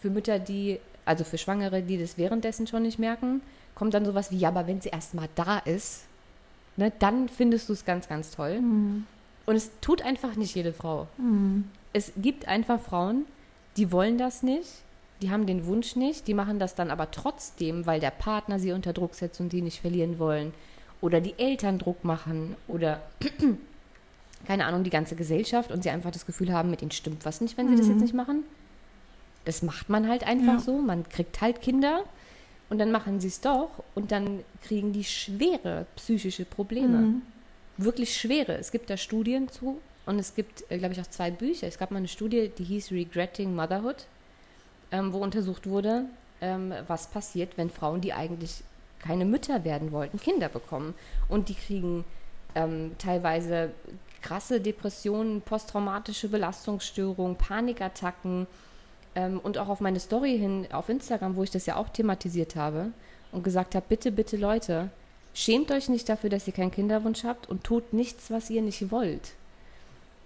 [0.00, 3.40] für Mütter, die, also für Schwangere, die das währenddessen schon nicht merken,
[3.74, 6.04] kommt dann sowas wie, ja, aber wenn sie erst mal da ist,
[6.76, 8.60] ne, dann findest du es ganz, ganz toll.
[8.60, 9.06] Mhm.
[9.46, 11.06] Und es tut einfach nicht jede Frau.
[11.16, 11.64] Mhm.
[11.92, 13.24] Es gibt einfach Frauen,
[13.76, 14.68] die wollen das nicht,
[15.22, 18.72] die haben den Wunsch nicht, die machen das dann aber trotzdem, weil der Partner sie
[18.72, 20.52] unter Druck setzt und die nicht verlieren wollen
[21.00, 23.00] oder die Eltern Druck machen oder
[24.46, 27.40] keine Ahnung, die ganze Gesellschaft und sie einfach das Gefühl haben, mit ihnen stimmt was
[27.40, 27.78] nicht, wenn sie mhm.
[27.78, 28.02] das jetzt mhm.
[28.02, 28.44] nicht machen.
[29.44, 30.60] Das macht man halt einfach ja.
[30.60, 30.78] so.
[30.78, 32.04] Man kriegt halt Kinder
[32.68, 36.98] und dann machen sie es doch und dann kriegen die schwere psychische Probleme.
[36.98, 37.22] Mhm.
[37.76, 38.56] Wirklich schwere.
[38.56, 41.66] Es gibt da Studien zu und es gibt, äh, glaube ich, auch zwei Bücher.
[41.66, 44.06] Es gab mal eine Studie, die hieß Regretting Motherhood,
[44.90, 46.06] ähm, wo untersucht wurde,
[46.40, 48.62] ähm, was passiert, wenn Frauen, die eigentlich
[48.98, 50.94] keine Mütter werden wollten, Kinder bekommen.
[51.28, 52.04] Und die kriegen
[52.54, 53.70] ähm, teilweise
[54.22, 58.46] krasse Depressionen, posttraumatische Belastungsstörungen, Panikattacken
[59.14, 62.56] ähm, und auch auf meine Story hin auf Instagram, wo ich das ja auch thematisiert
[62.56, 62.92] habe
[63.32, 64.90] und gesagt habe, bitte, bitte Leute,
[65.34, 68.90] schämt euch nicht dafür, dass ihr keinen Kinderwunsch habt und tut nichts, was ihr nicht
[68.90, 69.32] wollt.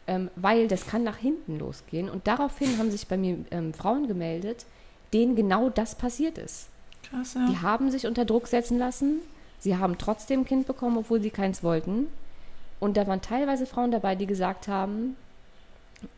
[0.06, 2.08] Ähm, weil das kann nach hinten losgehen.
[2.08, 4.66] Und daraufhin haben sich bei mir ähm, Frauen gemeldet,
[5.12, 6.68] denen genau das passiert ist.
[7.12, 7.46] Krass, ja.
[7.48, 9.20] Die haben sich unter Druck setzen lassen.
[9.58, 12.08] Sie haben trotzdem ein Kind bekommen, obwohl sie keins wollten.
[12.80, 15.16] Und da waren teilweise Frauen dabei, die gesagt haben,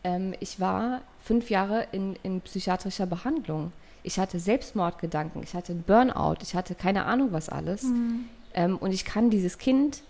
[0.02, 3.72] ähm, ich war fünf Jahre in, in psychiatrischer Behandlung.
[4.02, 7.82] Ich hatte Selbstmordgedanken, ich hatte Burnout, ich hatte keine Ahnung was alles.
[7.82, 8.24] Mhm.
[8.54, 10.02] Ähm, und ich kann dieses Kind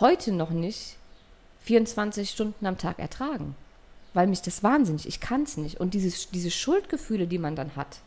[0.00, 0.96] heute noch nicht
[1.62, 3.56] 24 Stunden am Tag ertragen,
[4.14, 5.80] weil mich das wahnsinnig, ich kann es nicht.
[5.80, 8.00] Und dieses, diese Schuldgefühle, die man dann hat,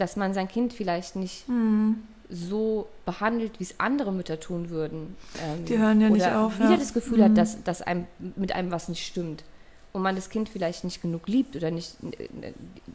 [0.00, 2.02] dass man sein Kind vielleicht nicht mhm.
[2.28, 5.16] so behandelt, wie es andere Mütter tun würden.
[5.42, 6.58] Ähm, Die hören ja nicht auf.
[6.58, 6.76] Wieder ja.
[6.76, 7.24] das Gefühl mhm.
[7.24, 9.44] hat, dass, dass einem mit einem was nicht stimmt
[9.92, 11.96] und man das Kind vielleicht nicht genug liebt oder nicht,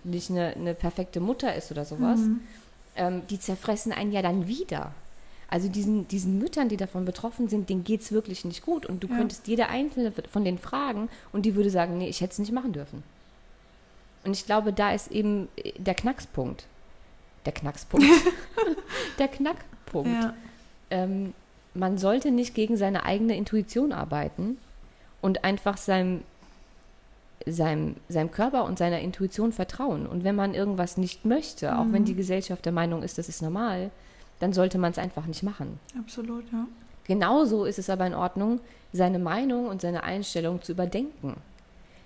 [0.04, 2.42] nicht eine, eine perfekte Mutter ist oder sowas, mhm.
[2.96, 4.94] ähm, die zerfressen einen ja dann wieder.
[5.48, 8.86] Also diesen, diesen Müttern, die davon betroffen sind, denen geht es wirklich nicht gut.
[8.86, 9.18] Und du ja.
[9.18, 12.52] könntest jede einzelne von denen fragen und die würde sagen, nee, ich hätte es nicht
[12.52, 13.04] machen dürfen.
[14.24, 16.66] Und ich glaube, da ist eben äh, der Knackspunkt.
[17.46, 18.08] Der Knackspunkt.
[19.20, 20.10] der Knackpunkt.
[20.10, 20.34] Ja.
[20.90, 21.34] Ähm,
[21.74, 24.58] man sollte nicht gegen seine eigene Intuition arbeiten
[25.22, 26.22] und einfach seinem,
[27.46, 30.08] seinem, seinem Körper und seiner Intuition vertrauen.
[30.08, 31.78] Und wenn man irgendwas nicht möchte, mhm.
[31.78, 32.06] auch wenn mhm.
[32.06, 33.92] die Gesellschaft der Meinung ist, das ist normal,
[34.40, 35.80] dann sollte man es einfach nicht machen.
[35.98, 36.66] Absolut, ja.
[37.06, 38.60] Genauso ist es aber in Ordnung,
[38.92, 41.36] seine Meinung und seine Einstellung zu überdenken.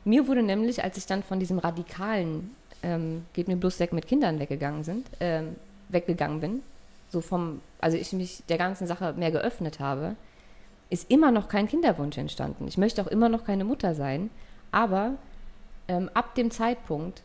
[0.04, 4.08] Mir wurde nämlich, als ich dann von diesem radikalen ähm, geht mir bloß weg mit
[4.08, 5.56] Kindern weggegangen sind, ähm,
[5.90, 6.62] weggegangen bin,
[7.10, 10.16] so vom, also ich mich der ganzen Sache mehr geöffnet habe,
[10.90, 12.68] ist immer noch kein Kinderwunsch entstanden.
[12.68, 14.30] Ich möchte auch immer noch keine Mutter sein,
[14.72, 15.14] aber
[15.88, 17.22] ähm, ab dem Zeitpunkt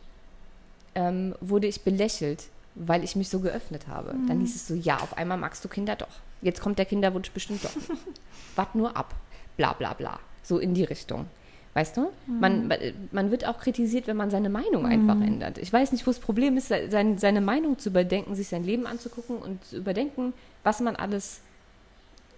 [0.93, 2.45] ähm, wurde ich belächelt,
[2.75, 4.13] weil ich mich so geöffnet habe.
[4.13, 4.27] Mhm.
[4.27, 6.07] Dann hieß es so, ja, auf einmal magst du Kinder doch.
[6.41, 7.75] Jetzt kommt der Kinderwunsch bestimmt doch.
[8.55, 9.13] Wart nur ab.
[9.57, 10.19] Bla bla bla.
[10.43, 11.27] So in die Richtung.
[11.75, 12.09] Weißt du?
[12.25, 12.39] Mhm.
[12.39, 12.73] Man,
[13.11, 14.91] man wird auch kritisiert, wenn man seine Meinung mhm.
[14.91, 15.57] einfach ändert.
[15.57, 18.87] Ich weiß nicht, wo das Problem ist, seine, seine Meinung zu überdenken, sich sein Leben
[18.87, 20.31] anzugucken und zu überdenken,
[20.63, 21.41] was man alles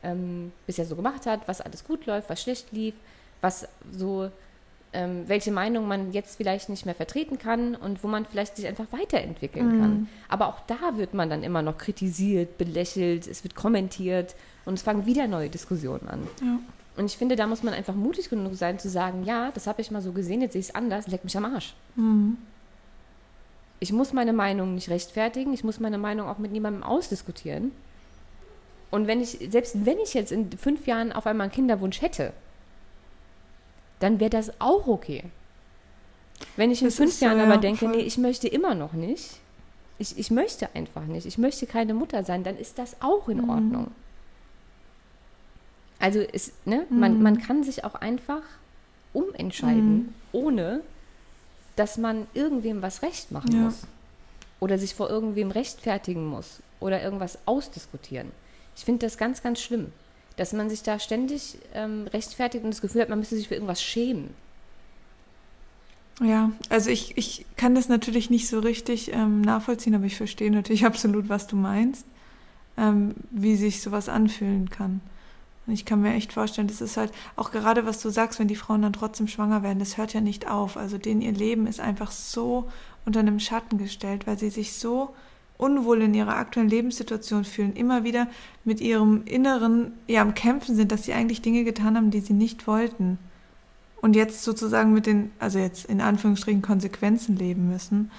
[0.02, 2.96] ähm, bisher so gemacht hat, was alles gut läuft, was schlecht lief,
[3.40, 4.32] was so,
[4.92, 8.66] ähm, welche Meinung man jetzt vielleicht nicht mehr vertreten kann und wo man vielleicht sich
[8.66, 9.82] einfach weiterentwickeln mhm.
[9.82, 10.10] kann.
[10.30, 14.34] Aber auch da wird man dann immer noch kritisiert, belächelt, es wird kommentiert
[14.66, 16.28] und es fangen wieder neue Diskussionen an.
[16.42, 16.58] Ja.
[16.98, 19.82] Und ich finde, da muss man einfach mutig genug sein, zu sagen, ja, das habe
[19.82, 21.76] ich mal so gesehen, jetzt sehe ich es anders, leck mich am Arsch.
[21.96, 22.38] Mhm.
[23.80, 27.72] Ich muss meine Meinung nicht rechtfertigen, ich muss meine Meinung auch mit niemandem ausdiskutieren.
[28.90, 32.34] Und wenn ich, selbst wenn ich jetzt in fünf Jahren auf einmal einen Kinderwunsch hätte,
[34.00, 35.24] dann wäre das auch okay.
[36.56, 37.96] Wenn ich in das fünf Jahren so, aber ja, denke, voll.
[37.96, 39.40] nee, ich möchte immer noch nicht,
[40.00, 43.44] ich, ich möchte einfach nicht, ich möchte keine Mutter sein, dann ist das auch in
[43.44, 43.50] mhm.
[43.50, 43.92] Ordnung.
[46.00, 47.00] Also es, ne, mhm.
[47.00, 48.44] man, man kann sich auch einfach
[49.14, 50.14] umentscheiden, mhm.
[50.32, 50.82] ohne
[51.76, 53.62] dass man irgendwem was recht machen ja.
[53.62, 53.84] muss.
[54.60, 58.32] Oder sich vor irgendwem rechtfertigen muss oder irgendwas ausdiskutieren.
[58.76, 59.92] Ich finde das ganz, ganz schlimm,
[60.36, 63.54] dass man sich da ständig ähm, rechtfertigt und das Gefühl hat, man müsste sich für
[63.54, 64.32] irgendwas schämen.
[66.22, 70.52] Ja, also ich, ich kann das natürlich nicht so richtig ähm, nachvollziehen, aber ich verstehe
[70.52, 72.06] natürlich absolut, was du meinst,
[72.78, 75.02] ähm, wie sich sowas anfühlen kann.
[75.68, 78.48] Und ich kann mir echt vorstellen, das ist halt auch gerade, was du sagst, wenn
[78.48, 80.78] die Frauen dann trotzdem schwanger werden, das hört ja nicht auf.
[80.78, 82.70] Also denen ihr Leben ist einfach so
[83.06, 85.14] unter einem Schatten gestellt, weil sie sich so
[85.58, 88.28] unwohl in ihrer aktuellen Lebenssituation fühlen, immer wieder
[88.64, 92.34] mit ihrem Inneren ja am Kämpfen sind, dass sie eigentlich Dinge getan haben, die sie
[92.34, 93.18] nicht wollten.
[94.00, 98.12] Und jetzt sozusagen mit den, also jetzt in Anführungsstrichen Konsequenzen leben müssen.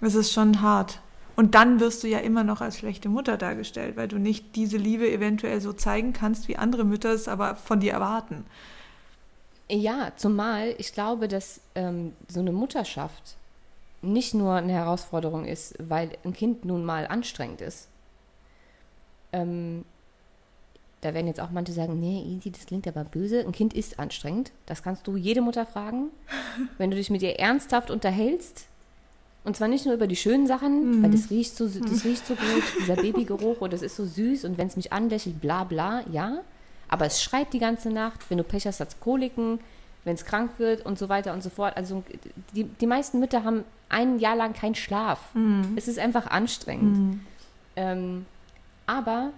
[0.00, 1.00] Es ist schon hart.
[1.36, 4.76] Und dann wirst du ja immer noch als schlechte Mutter dargestellt, weil du nicht diese
[4.76, 8.44] Liebe eventuell so zeigen kannst, wie andere Mütter es aber von dir erwarten.
[9.70, 13.36] Ja, zumal ich glaube, dass ähm, so eine Mutterschaft
[14.02, 17.88] nicht nur eine Herausforderung ist, weil ein Kind nun mal anstrengend ist.
[19.32, 19.84] Ähm,
[21.00, 23.40] da werden jetzt auch manche sagen, nee, Easy, das klingt aber böse.
[23.40, 24.52] Ein Kind ist anstrengend.
[24.66, 26.10] Das kannst du jede Mutter fragen.
[26.78, 28.66] Wenn du dich mit ihr ernsthaft unterhältst,
[29.44, 31.02] und zwar nicht nur über die schönen Sachen, mhm.
[31.02, 34.44] weil das riecht so, das riecht so gut, dieser Babygeruch und das ist so süß
[34.44, 36.38] und wenn es mich anlächelt, bla bla, ja.
[36.88, 39.60] Aber es schreit die ganze Nacht, wenn du Pech hast, hat es Koliken,
[40.04, 41.76] wenn es krank wird und so weiter und so fort.
[41.76, 42.04] Also
[42.54, 45.34] die, die meisten Mütter haben ein Jahr lang keinen Schlaf.
[45.34, 45.72] Mhm.
[45.76, 46.98] Es ist einfach anstrengend.
[46.98, 47.20] Mhm.
[47.76, 48.26] Ähm,
[48.86, 49.30] aber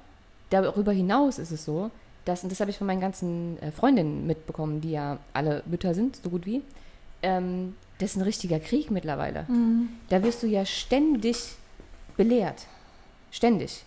[0.50, 1.90] darüber hinaus ist es so,
[2.24, 5.94] dass, und das habe ich von meinen ganzen äh, Freundinnen mitbekommen, die ja alle Mütter
[5.94, 6.62] sind, so gut wie,
[7.22, 9.44] ähm, das ist ein richtiger Krieg mittlerweile.
[9.48, 9.88] Mhm.
[10.08, 11.56] Da wirst du ja ständig
[12.16, 12.66] belehrt.
[13.30, 13.84] Ständig.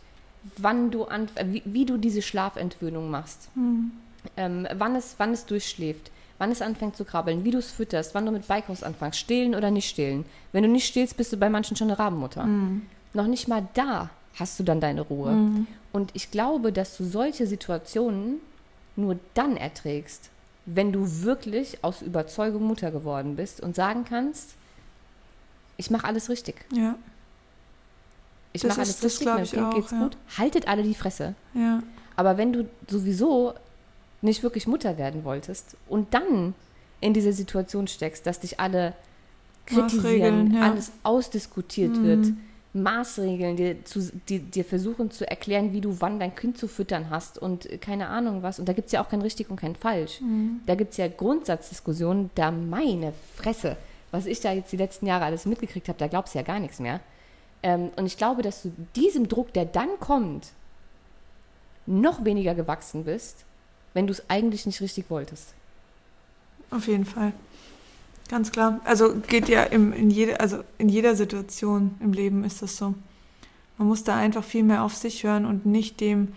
[0.58, 3.50] Wann du an, wie, wie du diese Schlafentwöhnung machst.
[3.56, 3.92] Mhm.
[4.36, 6.12] Ähm, wann, es, wann es durchschläft.
[6.38, 9.56] Wann es anfängt zu krabbeln, wie du es fütterst, wann du mit Beikos anfängst, stehlen
[9.56, 10.24] oder nicht stehlen.
[10.52, 12.46] Wenn du nicht stehlst, bist du bei manchen schon eine Rabenmutter.
[12.46, 12.84] Mhm.
[13.14, 15.32] Noch nicht mal da hast du dann deine Ruhe.
[15.32, 15.68] Mhm.
[15.92, 18.36] Und ich glaube, dass du solche Situationen
[18.96, 20.30] nur dann erträgst,
[20.68, 24.56] wenn du wirklich aus Überzeugung Mutter geworden bist und sagen kannst,
[25.78, 26.66] ich mache alles richtig.
[26.74, 26.96] Ja.
[28.52, 30.04] Ich mache alles richtig, meinem Kind auch, geht's ja.
[30.04, 30.18] gut.
[30.38, 31.36] Haltet alle die Fresse.
[31.54, 31.82] Ja.
[32.18, 33.54] Aber wenn du sowieso
[34.22, 36.54] nicht wirklich Mutter werden wolltest und dann
[37.00, 38.94] in dieser Situation steckst, dass dich alle
[39.66, 40.62] kritisieren, ja.
[40.62, 42.04] alles ausdiskutiert mhm.
[42.04, 42.26] wird,
[42.84, 47.10] Maßregeln, dir, zu, dir, dir, versuchen zu erklären, wie du wann dein Kind zu füttern
[47.10, 48.60] hast und keine Ahnung was.
[48.60, 50.22] Und da gibt es ja auch kein richtig und kein falsch.
[50.22, 50.62] Mhm.
[50.66, 53.78] Da gibt es ja Grundsatzdiskussionen, da meine Fresse,
[54.12, 56.60] was ich da jetzt die letzten Jahre alles mitgekriegt habe, da glaubst du ja gar
[56.60, 57.00] nichts mehr.
[57.64, 60.48] Ähm, und ich glaube, dass du diesem Druck, der dann kommt,
[61.86, 63.46] noch weniger gewachsen bist,
[63.94, 65.54] wenn du es eigentlich nicht richtig wolltest.
[66.70, 67.34] Auf jeden Fall.
[68.30, 68.80] Ganz klar.
[68.84, 72.94] Also geht ja im, in, jede, also in jeder Situation im Leben ist das so.
[73.78, 76.34] Man muss da einfach viel mehr auf sich hören und nicht dem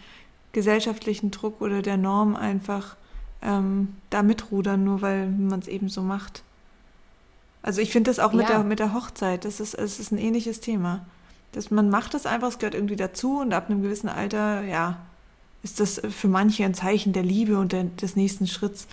[0.53, 2.97] gesellschaftlichen Druck oder der Norm einfach
[3.43, 6.43] ähm, da mitrudern, nur weil man es eben so macht.
[7.63, 8.57] Also ich finde das auch mit, ja.
[8.57, 11.05] der, mit der Hochzeit, das ist, das ist ein ähnliches Thema.
[11.53, 14.99] Das, man macht das einfach, es gehört irgendwie dazu und ab einem gewissen Alter, ja,
[15.63, 18.87] ist das für manche ein Zeichen der Liebe und der, des nächsten Schritts.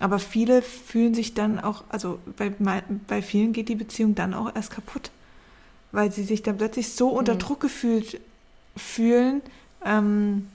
[0.00, 2.50] Aber viele fühlen sich dann auch, also bei,
[3.06, 5.10] bei vielen geht die Beziehung dann auch erst kaputt,
[5.92, 7.38] weil sie sich dann plötzlich so unter mhm.
[7.38, 8.18] Druck gefühlt
[8.76, 9.42] fühlen,
[9.84, 10.48] ähm,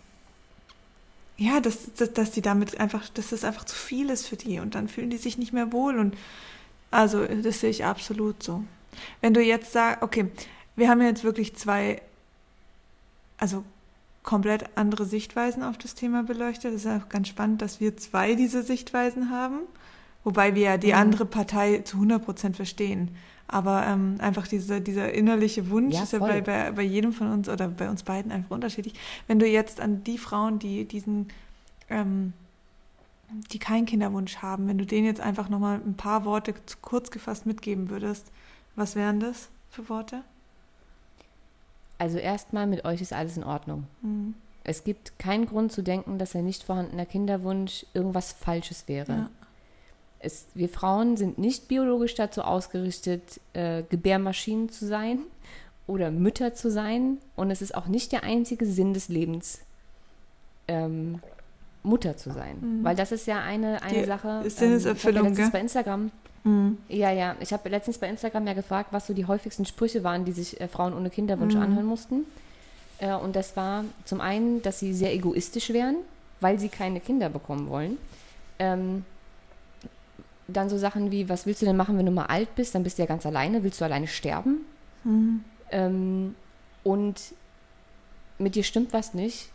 [1.37, 4.59] ja, dass, dass, dass die damit einfach, dass das einfach zu viel ist für die
[4.59, 6.15] und dann fühlen die sich nicht mehr wohl und
[6.89, 8.63] also das sehe ich absolut so.
[9.21, 10.31] Wenn du jetzt sagst, okay,
[10.75, 12.01] wir haben jetzt wirklich zwei,
[13.37, 13.63] also
[14.25, 16.73] komplett andere Sichtweisen auf das Thema beleuchtet.
[16.73, 19.59] Es ist auch ganz spannend, dass wir zwei diese Sichtweisen haben,
[20.23, 20.99] wobei wir ja die mhm.
[20.99, 23.11] andere Partei zu 100 Prozent verstehen.
[23.47, 27.31] Aber ähm, einfach diese, dieser innerliche Wunsch ja, ist ja bei, bei, bei jedem von
[27.31, 28.95] uns oder bei uns beiden einfach unterschiedlich.
[29.27, 31.27] Wenn du jetzt an die Frauen, die diesen,
[31.91, 32.33] ähm,
[33.51, 37.45] die keinen Kinderwunsch haben, wenn du denen jetzt einfach nochmal ein paar Worte kurz gefasst
[37.45, 38.31] mitgeben würdest,
[38.75, 40.23] was wären das für Worte?
[41.97, 43.85] Also erstmal mit euch ist alles in Ordnung.
[44.01, 44.35] Mhm.
[44.63, 49.11] Es gibt keinen Grund zu denken, dass ein nicht vorhandener Kinderwunsch irgendwas Falsches wäre.
[49.11, 49.29] Ja.
[50.19, 55.19] Es, wir Frauen sind nicht biologisch dazu ausgerichtet, äh, Gebärmaschinen zu sein
[55.87, 57.19] oder Mütter zu sein.
[57.35, 59.59] Und es ist auch nicht der einzige Sinn des Lebens,
[60.67, 61.19] ähm,
[61.83, 62.57] Mutter zu sein.
[62.59, 62.83] Mhm.
[62.83, 64.49] Weil das ist ja eine, eine Die Sache.
[64.49, 66.11] Sinneserfüllung, ähm, ich ja bei Instagram
[66.45, 66.77] Mhm.
[66.87, 67.35] Ja, ja.
[67.41, 70.61] Ich habe letztens bei Instagram ja gefragt, was so die häufigsten Sprüche waren, die sich
[70.61, 71.61] äh, Frauen ohne Kinderwunsch mhm.
[71.61, 72.25] anhören mussten.
[72.99, 75.97] Äh, und das war zum einen, dass sie sehr egoistisch wären,
[76.39, 77.97] weil sie keine Kinder bekommen wollen.
[78.59, 79.03] Ähm,
[80.47, 82.75] dann so Sachen wie, was willst du denn machen, wenn du mal alt bist?
[82.75, 83.63] Dann bist du ja ganz alleine.
[83.63, 84.65] Willst du alleine sterben?
[85.03, 85.43] Mhm.
[85.71, 86.35] Ähm,
[86.83, 87.19] und
[88.37, 89.49] mit dir stimmt was nicht,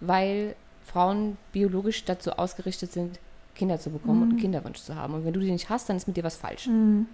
[0.00, 3.18] weil Frauen biologisch dazu ausgerichtet sind,
[3.56, 4.22] Kinder zu bekommen mhm.
[4.22, 5.14] und einen Kinderwunsch zu haben.
[5.14, 6.66] Und wenn du die nicht hast, dann ist mit dir was falsch.
[6.68, 7.06] Mhm.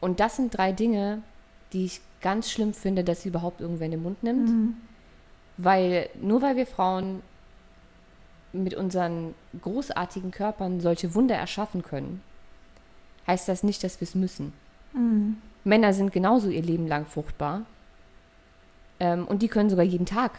[0.00, 1.22] Und das sind drei Dinge,
[1.72, 4.48] die ich ganz schlimm finde, dass sie überhaupt irgendwer in den Mund nimmt.
[4.48, 4.76] Mhm.
[5.56, 7.22] Weil nur weil wir Frauen
[8.52, 12.22] mit unseren großartigen Körpern solche Wunder erschaffen können,
[13.26, 14.52] heißt das nicht, dass wir es müssen.
[14.92, 15.38] Mhm.
[15.64, 17.62] Männer sind genauso ihr Leben lang fruchtbar.
[19.00, 20.32] Ähm, und die können sogar jeden Tag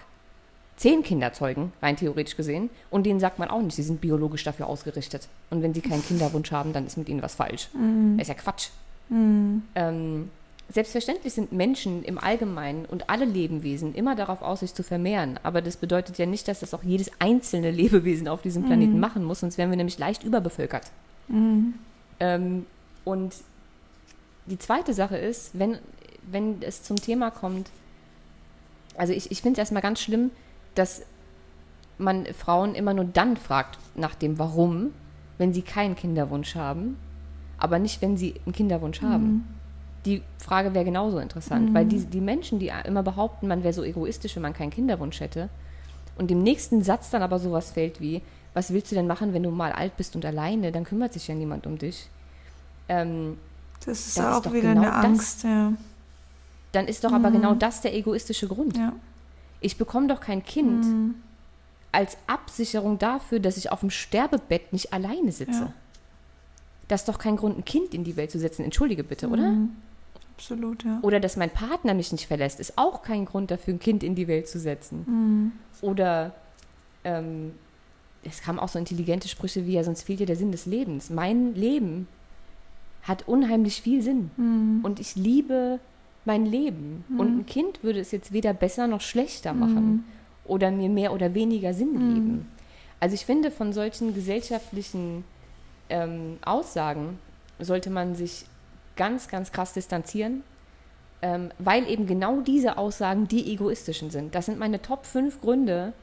[0.78, 2.70] zehn Kinder zeugen, rein theoretisch gesehen.
[2.90, 5.28] Und denen sagt man auch nicht, sie sind biologisch dafür ausgerichtet.
[5.50, 7.70] Und wenn sie keinen Kinderwunsch haben, dann ist mit ihnen was falsch.
[7.74, 8.18] Mhm.
[8.18, 8.70] Das ist ja Quatsch.
[9.10, 9.64] Mhm.
[9.76, 10.30] Ähm,
[10.70, 15.40] selbstverständlich sind Menschen im Allgemeinen und alle Lebewesen immer darauf aus, sich zu vermehren.
[15.44, 19.00] Aber das bedeutet ja nicht, dass das auch jedes einzelne Lebewesen auf diesem Planeten mhm.
[19.00, 20.92] machen muss, sonst wären wir nämlich leicht überbevölkert.
[21.28, 21.76] Mhm.
[22.20, 22.66] Ähm,
[23.04, 23.36] und
[24.48, 25.78] die zweite Sache ist, wenn,
[26.30, 27.70] wenn es zum Thema kommt,
[28.98, 30.32] also ich, ich finde es erstmal ganz schlimm,
[30.76, 31.04] dass
[31.98, 34.92] man Frauen immer nur dann fragt nach dem Warum,
[35.38, 36.98] wenn sie keinen Kinderwunsch haben,
[37.58, 39.10] aber nicht, wenn sie einen Kinderwunsch mhm.
[39.10, 39.48] haben.
[40.06, 41.74] Die Frage wäre genauso interessant, mhm.
[41.74, 45.20] weil die, die Menschen, die immer behaupten, man wäre so egoistisch, wenn man keinen Kinderwunsch
[45.20, 45.50] hätte,
[46.18, 48.22] und im nächsten Satz dann aber sowas fällt wie,
[48.54, 51.28] was willst du denn machen, wenn du mal alt bist und alleine, dann kümmert sich
[51.28, 52.08] ja niemand um dich.
[52.88, 53.38] Ähm,
[53.86, 55.74] das ist auch ist wieder genau eine Angst, das, ja.
[56.72, 57.16] Dann ist doch mhm.
[57.16, 58.78] aber genau das der egoistische Grund.
[58.78, 58.94] Ja
[59.66, 61.16] ich bekomme doch kein Kind mhm.
[61.92, 65.52] als Absicherung dafür, dass ich auf dem Sterbebett nicht alleine sitze.
[65.52, 65.74] Ja.
[66.88, 68.64] Das ist doch kein Grund, ein Kind in die Welt zu setzen.
[68.64, 69.34] Entschuldige bitte, mhm.
[69.34, 69.58] oder?
[70.36, 71.00] Absolut, ja.
[71.02, 74.16] Oder dass mein Partner mich nicht verlässt, ist auch kein Grund dafür, ein Kind in
[74.16, 75.04] die Welt zu setzen.
[75.08, 75.52] Mhm.
[75.82, 76.36] Oder
[77.04, 77.54] ähm,
[78.24, 81.10] es kamen auch so intelligente Sprüche wie, ja, sonst fehlt dir der Sinn des Lebens.
[81.10, 82.08] Mein Leben
[83.02, 84.30] hat unheimlich viel Sinn.
[84.38, 84.82] Mhm.
[84.84, 85.80] Und ich liebe
[86.26, 87.06] mein Leben.
[87.08, 87.20] Mhm.
[87.20, 90.04] Und ein Kind würde es jetzt weder besser noch schlechter machen mhm.
[90.46, 92.14] oder mir mehr oder weniger Sinn mhm.
[92.14, 92.52] geben.
[93.00, 95.24] Also ich finde, von solchen gesellschaftlichen
[95.90, 97.20] ähm, Aussagen
[97.60, 98.46] sollte man sich
[98.96, 100.44] ganz, ganz krass distanzieren,
[101.22, 104.34] ähm, weil eben genau diese Aussagen die egoistischen sind.
[104.34, 105.94] Das sind meine Top 5 Gründe,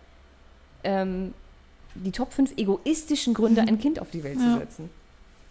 [0.84, 1.34] ähm,
[1.94, 4.54] die Top 5 egoistischen Gründe, ein Kind auf die Welt ja.
[4.54, 4.90] zu setzen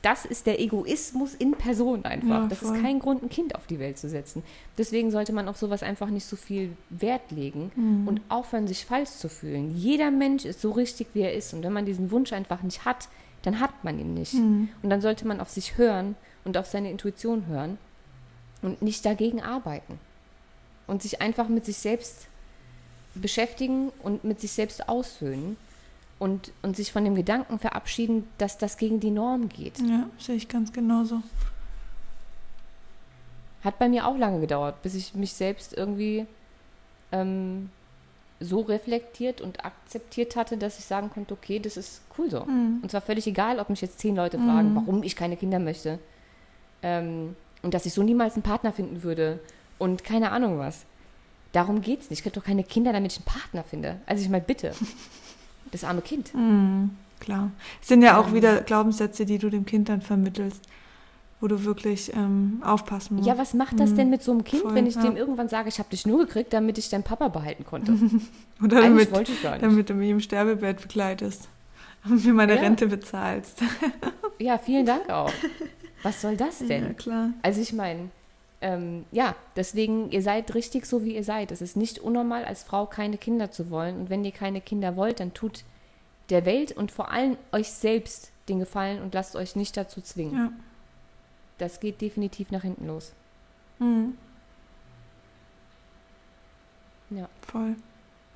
[0.02, 2.44] das ist der Egoismus in Person einfach.
[2.44, 4.42] Ja, das ist kein Grund, ein Kind auf die Welt zu setzen.
[4.78, 8.08] Deswegen sollte man auf sowas einfach nicht so viel Wert legen mhm.
[8.08, 9.76] und aufhören, sich falsch zu fühlen.
[9.76, 11.54] Jeder Mensch ist so richtig, wie er ist.
[11.54, 13.10] Und wenn man diesen Wunsch einfach nicht hat,
[13.44, 14.34] dann hat man ihn nicht.
[14.34, 14.70] Mhm.
[14.82, 17.78] Und dann sollte man auf sich hören und auf seine Intuition hören
[18.64, 20.00] und nicht dagegen arbeiten.
[20.88, 22.28] Und sich einfach mit sich selbst
[23.14, 25.58] beschäftigen und mit sich selbst aussöhnen
[26.22, 29.80] und, und sich von dem Gedanken verabschieden, dass das gegen die Norm geht.
[29.80, 31.24] Ja, sehe ich ganz genauso.
[33.64, 36.28] Hat bei mir auch lange gedauert, bis ich mich selbst irgendwie
[37.12, 37.72] ähm,
[38.40, 42.46] so reflektiert und akzeptiert hatte, dass ich sagen konnte, okay, das ist cool so.
[42.46, 42.82] Mhm.
[42.84, 44.76] Und zwar völlig egal, ob mich jetzt zehn Leute fragen, mhm.
[44.76, 45.98] warum ich keine Kinder möchte.
[46.84, 49.40] Ähm, und dass ich so niemals einen Partner finden würde.
[49.80, 50.86] Und keine Ahnung was.
[51.52, 52.20] Darum geht es nicht.
[52.20, 54.00] Ich kriege doch keine Kinder, damit ich einen Partner finde.
[54.06, 54.76] Also ich meine, bitte.
[55.72, 56.34] Das arme Kind.
[56.34, 57.52] Mhm, klar.
[57.82, 60.62] Es sind ja auch wieder Glaubenssätze, die du dem Kind dann vermittelst
[61.42, 63.28] wo du wirklich ähm, aufpassen musst.
[63.28, 65.02] Ja, was macht das denn mit so einem Kind, Voll, wenn ich ja.
[65.02, 67.94] dem irgendwann sage, ich habe dich nur gekriegt, damit ich deinen Papa behalten konnte?
[68.64, 69.64] Oder damit, wollte ich gar nicht.
[69.64, 71.50] damit du mich im Sterbebett begleitest
[72.06, 72.62] und mir meine ja.
[72.62, 73.64] Rente bezahlst.
[74.40, 75.34] ja, vielen Dank auch.
[76.04, 76.84] Was soll das denn?
[76.84, 77.30] Ja, klar.
[77.42, 78.10] Also ich meine,
[78.62, 81.52] ähm, ja, deswegen, ihr seid richtig so, wie ihr seid.
[81.52, 84.00] Es ist nicht unnormal, als Frau keine Kinder zu wollen.
[84.00, 85.64] Und wenn ihr keine Kinder wollt, dann tut
[86.30, 90.36] der Welt und vor allem euch selbst den Gefallen und lasst euch nicht dazu zwingen.
[90.36, 90.52] Ja
[91.62, 93.14] das geht definitiv nach hinten los.
[93.80, 94.18] Mhm.
[97.12, 97.30] Ja.
[97.46, 97.76] Voll.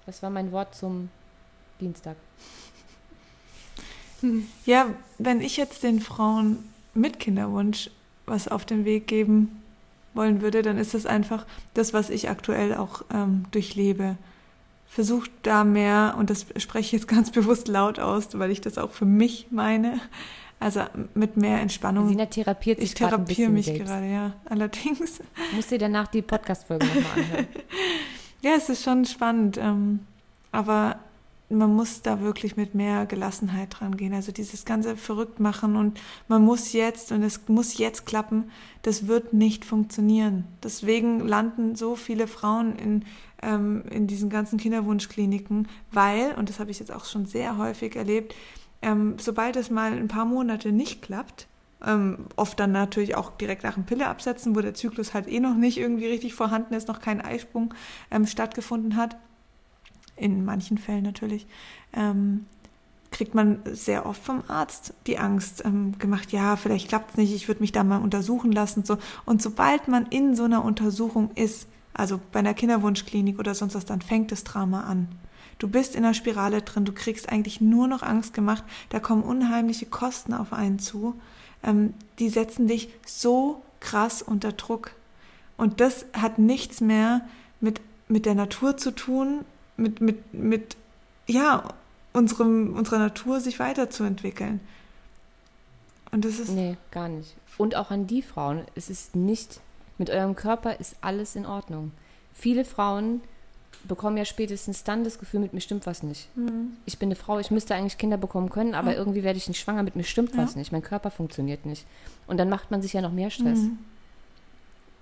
[0.05, 1.09] Das war mein Wort zum
[1.81, 2.15] Dienstag.
[4.65, 7.91] Ja, wenn ich jetzt den Frauen mit Kinderwunsch
[8.25, 9.61] was auf den Weg geben
[10.15, 14.17] wollen würde, dann ist das einfach das, was ich aktuell auch ähm, durchlebe.
[14.87, 18.77] Versucht da mehr, und das spreche ich jetzt ganz bewusst laut aus, weil ich das
[18.77, 19.99] auch für mich meine,
[20.59, 20.81] also
[21.13, 22.07] mit mehr Entspannung.
[22.07, 23.85] Sina therapiert sich Ich therapiere mich selbst.
[23.85, 24.33] gerade, ja.
[24.45, 25.21] Allerdings.
[25.53, 27.47] Musst dir danach die Podcast-Folge nochmal anhören.
[28.41, 29.57] ja, es ist schon spannend.
[29.57, 29.99] Ähm,
[30.51, 30.99] aber
[31.49, 34.13] man muss da wirklich mit mehr Gelassenheit dran gehen.
[34.13, 38.49] Also dieses ganze verrückt machen und man muss jetzt und es muss jetzt klappen,
[38.81, 40.45] das wird nicht funktionieren.
[40.63, 43.05] Deswegen landen so viele Frauen in,
[43.41, 47.95] ähm, in diesen ganzen Kinderwunschkliniken, weil, und das habe ich jetzt auch schon sehr häufig
[47.95, 48.33] erlebt,
[48.81, 51.47] ähm, sobald es mal ein paar Monate nicht klappt,
[51.85, 55.39] ähm, oft dann natürlich auch direkt nach dem Pille absetzen, wo der Zyklus halt eh
[55.39, 57.73] noch nicht irgendwie richtig vorhanden ist, noch kein Eisprung
[58.09, 59.17] ähm, stattgefunden hat,
[60.15, 61.47] in manchen Fällen natürlich,
[61.93, 62.45] ähm,
[63.11, 67.33] kriegt man sehr oft vom Arzt die Angst ähm, gemacht, ja, vielleicht klappt es nicht,
[67.33, 68.83] ich würde mich da mal untersuchen lassen.
[68.83, 68.97] So.
[69.25, 73.85] Und sobald man in so einer Untersuchung ist, also bei einer Kinderwunschklinik oder sonst was,
[73.85, 75.07] dann fängt das Drama an.
[75.59, 79.23] Du bist in der Spirale drin, du kriegst eigentlich nur noch Angst gemacht, da kommen
[79.23, 81.15] unheimliche Kosten auf einen zu.
[81.63, 84.91] Ähm, die setzen dich so krass unter Druck.
[85.55, 87.21] Und das hat nichts mehr
[87.61, 89.45] mit, mit der Natur zu tun,
[89.77, 90.77] mit, mit, mit
[91.27, 91.63] ja,
[92.13, 94.59] unserem, unserer Natur sich weiterzuentwickeln.
[96.11, 96.49] Und das ist.
[96.49, 97.35] Nee, gar nicht.
[97.57, 99.59] Und auch an die Frauen, es ist nicht,
[99.97, 101.91] mit eurem Körper ist alles in Ordnung.
[102.33, 103.21] Viele Frauen
[103.87, 106.27] bekomme ja spätestens dann das Gefühl, mit mir stimmt was nicht.
[106.35, 106.75] Mhm.
[106.85, 108.97] Ich bin eine Frau, ich müsste eigentlich Kinder bekommen können, aber ja.
[108.97, 110.37] irgendwie werde ich nicht schwanger, mit mir stimmt ja.
[110.39, 111.85] was nicht, mein Körper funktioniert nicht.
[112.27, 113.59] Und dann macht man sich ja noch mehr Stress.
[113.59, 113.77] Mhm.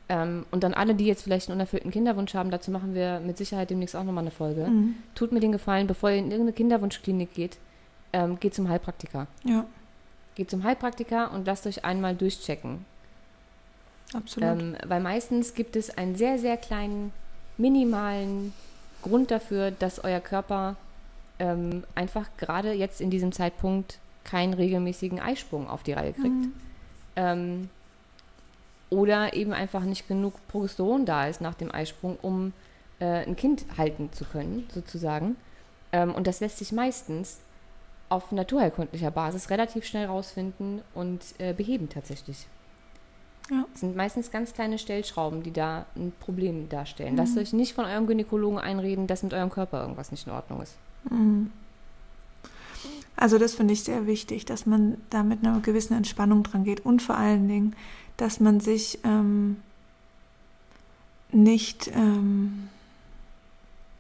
[0.09, 3.37] Ähm, und dann alle, die jetzt vielleicht einen unerfüllten Kinderwunsch haben, dazu machen wir mit
[3.37, 4.67] Sicherheit demnächst auch nochmal eine Folge.
[4.67, 4.95] Mhm.
[5.15, 7.57] Tut mir den Gefallen, bevor ihr in irgendeine Kinderwunschklinik geht,
[8.11, 9.27] ähm, geht zum Heilpraktiker.
[9.43, 9.65] Ja.
[10.35, 12.85] Geht zum Heilpraktiker und lasst euch einmal durchchecken.
[14.13, 14.49] Absolut.
[14.49, 17.11] Ähm, weil meistens gibt es einen sehr, sehr kleinen,
[17.57, 18.53] minimalen
[19.01, 20.75] Grund dafür, dass euer Körper
[21.39, 26.27] ähm, einfach gerade jetzt in diesem Zeitpunkt keinen regelmäßigen Eisprung auf die Reihe kriegt.
[26.27, 26.53] Mhm.
[27.15, 27.69] Ähm,
[28.93, 32.53] oder eben einfach nicht genug Progesteron da ist nach dem Eisprung, um
[32.99, 35.35] äh, ein Kind halten zu können, sozusagen.
[35.91, 37.39] Ähm, und das lässt sich meistens
[38.09, 42.45] auf naturheilkundlicher Basis relativ schnell rausfinden und äh, beheben tatsächlich.
[43.49, 43.65] Ja.
[43.71, 47.13] Das sind meistens ganz kleine Stellschrauben, die da ein Problem darstellen.
[47.13, 47.17] Mhm.
[47.17, 50.61] Lasst euch nicht von eurem Gynäkologen einreden, dass mit eurem Körper irgendwas nicht in Ordnung
[50.61, 50.75] ist.
[51.09, 51.51] Mhm.
[53.15, 56.85] Also das finde ich sehr wichtig, dass man da mit einer gewissen Entspannung dran geht
[56.85, 57.75] und vor allen Dingen,
[58.24, 59.57] dass man sich ähm,
[61.34, 62.69] nicht ähm,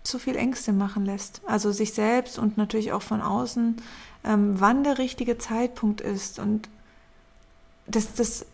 [0.03, 1.41] zu viel Ängste machen lässt.
[1.45, 3.75] Also sich selbst und natürlich auch von außen,
[4.23, 6.39] ähm, wann der richtige Zeitpunkt ist.
[6.39, 6.69] Und
[7.85, 8.45] das, das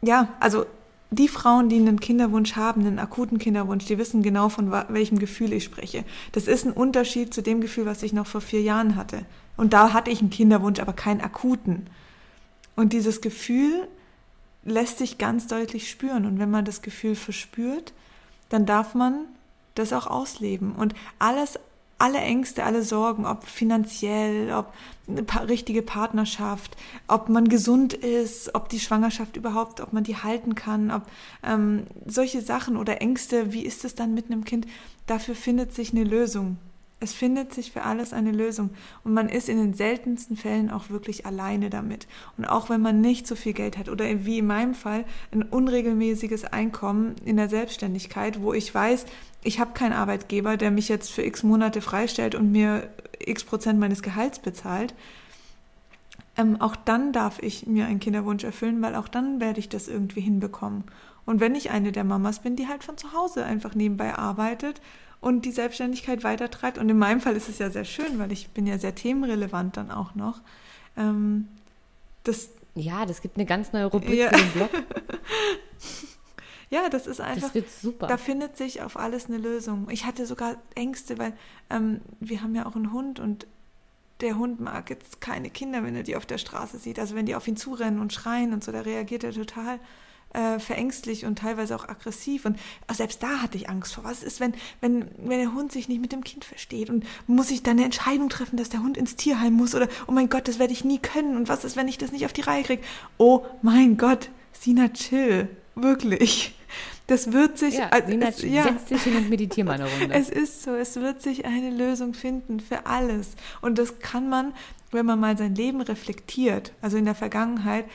[0.00, 0.64] ja, also
[1.10, 5.52] die Frauen, die einen Kinderwunsch haben, einen akuten Kinderwunsch, die wissen genau, von welchem Gefühl
[5.52, 6.04] ich spreche.
[6.32, 9.26] Das ist ein Unterschied zu dem Gefühl, was ich noch vor vier Jahren hatte.
[9.58, 11.88] Und da hatte ich einen Kinderwunsch, aber keinen akuten.
[12.76, 13.86] Und dieses Gefühl
[14.64, 16.26] lässt sich ganz deutlich spüren.
[16.26, 17.92] Und wenn man das Gefühl verspürt,
[18.48, 19.26] dann darf man
[19.74, 20.72] das auch ausleben.
[20.72, 21.58] Und alles
[22.00, 24.72] alle Ängste, alle Sorgen, ob finanziell, ob
[25.06, 26.76] eine richtige Partnerschaft,
[27.08, 31.02] ob man gesund ist, ob die Schwangerschaft überhaupt, ob man die halten kann, ob
[31.42, 34.66] ähm, solche Sachen oder Ängste, wie ist es dann mit einem Kind,
[35.06, 36.56] dafür findet sich eine Lösung.
[37.02, 38.70] Es findet sich für alles eine Lösung
[39.04, 42.06] und man ist in den seltensten Fällen auch wirklich alleine damit.
[42.36, 45.42] Und auch wenn man nicht so viel Geld hat oder wie in meinem Fall ein
[45.42, 49.06] unregelmäßiges Einkommen in der Selbstständigkeit, wo ich weiß,
[49.42, 53.80] ich habe keinen Arbeitgeber, der mich jetzt für x Monate freistellt und mir x Prozent
[53.80, 54.94] meines Gehalts bezahlt,
[56.36, 59.88] ähm, auch dann darf ich mir einen Kinderwunsch erfüllen, weil auch dann werde ich das
[59.88, 60.84] irgendwie hinbekommen.
[61.26, 64.80] Und wenn ich eine der Mamas bin, die halt von zu Hause einfach nebenbei arbeitet
[65.20, 66.78] und die Selbstständigkeit weitertreibt.
[66.78, 69.76] Und in meinem Fall ist es ja sehr schön, weil ich bin ja sehr themenrelevant
[69.76, 70.40] dann auch noch.
[70.96, 71.48] Ähm,
[72.24, 74.30] das, ja, das gibt eine ganz neue Rubrik ja.
[74.30, 74.70] für den Blog.
[76.70, 77.48] ja, das ist einfach.
[77.48, 78.06] Das wird super.
[78.06, 79.88] Da findet sich auf alles eine Lösung.
[79.90, 81.34] Ich hatte sogar Ängste, weil
[81.68, 83.46] ähm, wir haben ja auch einen Hund und
[84.20, 86.98] der Hund mag jetzt keine Kinder, wenn er die auf der Straße sieht.
[86.98, 89.78] Also wenn die auf ihn zurennen und schreien und so, da reagiert er total
[90.32, 92.44] äh, verängstlich und teilweise auch aggressiv.
[92.44, 92.58] Und
[92.92, 94.04] selbst da hatte ich Angst vor.
[94.04, 97.50] Was ist, wenn, wenn, wenn der Hund sich nicht mit dem Kind versteht und muss
[97.50, 100.48] ich dann eine Entscheidung treffen, dass der Hund ins Tierheim muss oder oh mein Gott,
[100.48, 102.62] das werde ich nie können und was ist, wenn ich das nicht auf die Reihe
[102.62, 102.82] kriege?
[103.18, 105.48] Oh mein Gott, Sina, chill.
[105.74, 106.54] Wirklich.
[107.06, 107.78] Das wird sich.
[107.78, 108.62] Ja, äh, Sina, es, ja.
[108.62, 110.14] setz dich hin und meditier mal eine Runde.
[110.14, 113.34] Es ist so, es wird sich eine Lösung finden für alles.
[113.62, 114.52] Und das kann man,
[114.92, 117.86] wenn man mal sein Leben reflektiert, also in der Vergangenheit,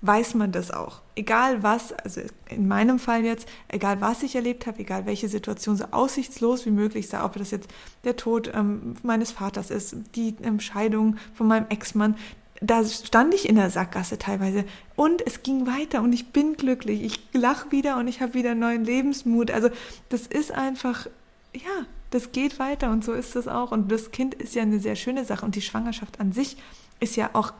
[0.00, 1.00] weiß man das auch.
[1.16, 5.76] Egal was, also in meinem Fall jetzt, egal was ich erlebt habe, egal welche Situation
[5.76, 7.68] so aussichtslos wie möglich sei, ob das jetzt
[8.04, 12.16] der Tod ähm, meines Vaters ist, die ähm, Scheidung von meinem Ex-Mann,
[12.60, 14.64] da stand ich in der Sackgasse teilweise
[14.96, 17.02] und es ging weiter und ich bin glücklich.
[17.02, 19.50] Ich lache wieder und ich habe wieder neuen Lebensmut.
[19.50, 19.68] Also
[20.08, 21.06] das ist einfach,
[21.54, 23.70] ja, das geht weiter und so ist es auch.
[23.70, 26.56] Und das Kind ist ja eine sehr schöne Sache und die Schwangerschaft an sich
[26.98, 27.52] ist ja auch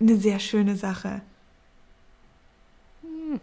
[0.00, 1.20] eine sehr schöne Sache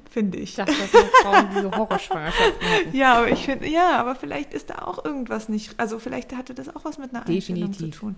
[0.09, 0.51] finde ich.
[0.51, 2.95] Ich dachte, dass nur Frauen diese Horrorschwangerschaften hatten.
[2.95, 6.53] Ja, aber ich finde, ja, aber vielleicht ist da auch irgendwas nicht, also vielleicht hatte
[6.53, 8.15] das auch was mit einer Einstellung zu tun.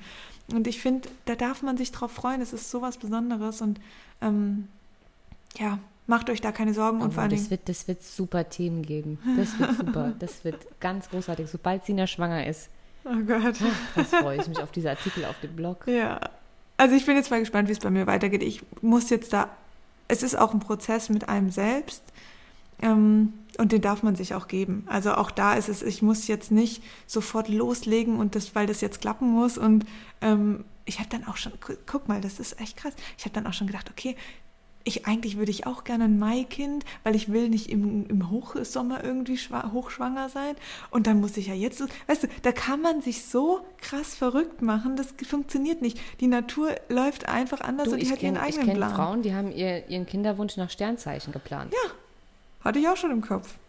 [0.54, 3.80] Und ich finde, da darf man sich drauf freuen, es ist sowas Besonderes und
[4.22, 4.68] ähm,
[5.58, 7.32] ja, macht euch da keine Sorgen und vor allem.
[7.32, 9.20] Das wird, das wird super Themen geben.
[9.38, 10.14] Das wird super.
[10.20, 11.50] das wird ganz großartig.
[11.50, 12.70] Sobald Sina schwanger ist.
[13.06, 13.56] Oh Gott.
[13.96, 15.88] Das freue ich mich auf diese Artikel auf dem Blog.
[15.88, 16.20] Ja.
[16.78, 18.44] Also ich bin jetzt mal gespannt, wie es bei mir weitergeht.
[18.44, 19.50] Ich muss jetzt da
[20.08, 22.04] es ist auch ein Prozess mit einem selbst
[22.82, 24.84] ähm, und den darf man sich auch geben.
[24.88, 28.82] Also auch da ist es, ich muss jetzt nicht sofort loslegen und das, weil das
[28.82, 29.86] jetzt klappen muss und
[30.22, 31.52] ähm, ich habe dann auch schon,
[31.86, 32.94] guck mal, das ist echt krass.
[33.18, 34.16] Ich habe dann auch schon gedacht, okay,
[34.88, 39.04] ich eigentlich würde ich auch gerne ein Maikind, weil ich will nicht im, im Hochsommer
[39.04, 40.56] irgendwie hochschwanger sein.
[40.90, 44.62] Und dann muss ich ja jetzt, weißt du, da kann man sich so krass verrückt
[44.62, 46.00] machen, das funktioniert nicht.
[46.20, 48.96] Die Natur läuft einfach anders du, und die hat kenn, ihren eigenen ich Plan.
[48.96, 51.74] Frauen, die haben ihr, ihren Kinderwunsch nach Sternzeichen geplant.
[51.74, 51.92] Ja,
[52.64, 53.56] hatte ich auch schon im Kopf.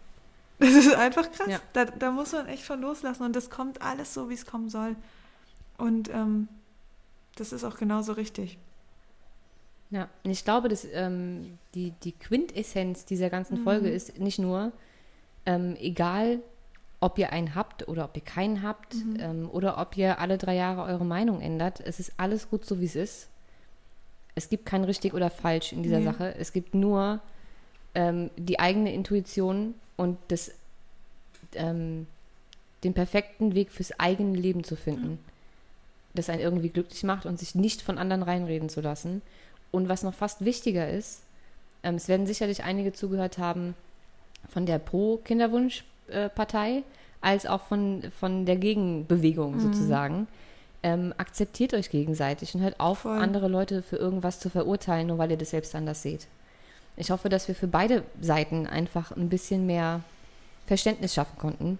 [0.59, 1.47] Das ist einfach krass.
[1.47, 1.59] Ja.
[1.71, 4.69] Da, da muss man echt von loslassen und das kommt alles so, wie es kommen
[4.69, 4.97] soll.
[5.77, 6.49] Und ähm,
[7.37, 8.57] das ist auch genauso richtig.
[9.91, 13.63] Ja, und ich glaube, dass ähm, die, die Quintessenz dieser ganzen mhm.
[13.63, 14.71] Folge ist nicht nur,
[15.45, 16.39] ähm, egal
[16.99, 19.17] ob ihr einen habt oder ob ihr keinen habt mhm.
[19.19, 22.79] ähm, oder ob ihr alle drei Jahre eure Meinung ändert, es ist alles gut so,
[22.79, 23.29] wie es ist.
[24.35, 26.05] Es gibt kein richtig oder falsch in dieser nee.
[26.05, 26.35] Sache.
[26.35, 27.19] Es gibt nur
[27.95, 30.51] ähm, die eigene Intuition und das,
[31.55, 32.05] ähm,
[32.83, 35.19] den perfekten Weg fürs eigene Leben zu finden, mhm.
[36.13, 39.21] das einen irgendwie glücklich macht und sich nicht von anderen reinreden zu lassen.
[39.71, 41.21] Und was noch fast wichtiger ist,
[41.83, 43.75] ähm, es werden sicherlich einige zugehört haben
[44.51, 46.83] von der Pro-Kinderwunsch-Partei,
[47.21, 49.59] als auch von, von der Gegenbewegung mhm.
[49.59, 50.27] sozusagen.
[50.81, 53.17] Ähm, akzeptiert euch gegenseitig und hört auf, Voll.
[53.17, 56.27] andere Leute für irgendwas zu verurteilen, nur weil ihr das selbst anders seht.
[56.95, 60.01] Ich hoffe, dass wir für beide Seiten einfach ein bisschen mehr
[60.67, 61.79] Verständnis schaffen konnten,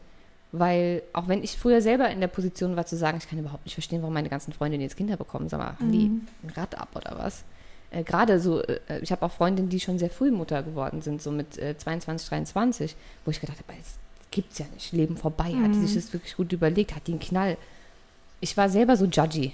[0.51, 3.65] weil auch wenn ich früher selber in der Position war zu sagen, ich kann überhaupt
[3.65, 5.91] nicht verstehen, warum meine ganzen Freundinnen jetzt Kinder bekommen, sag mal, mhm.
[5.91, 6.05] die
[6.43, 7.43] ein Rad ab oder was?
[7.91, 11.21] Äh, gerade so, äh, ich habe auch Freundinnen, die schon sehr früh Mutter geworden sind,
[11.21, 13.95] so mit äh, 22, 23, wo ich gedacht habe, das
[14.31, 15.63] gibt's ja nicht, Leben vorbei, mhm.
[15.63, 17.57] hat die sich das wirklich gut überlegt, hat die einen Knall.
[18.41, 19.53] Ich war selber so judgy.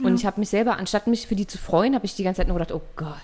[0.00, 0.14] Und ja.
[0.14, 2.48] ich habe mich selber, anstatt mich für die zu freuen, habe ich die ganze Zeit
[2.48, 3.16] nur gedacht, oh Gott,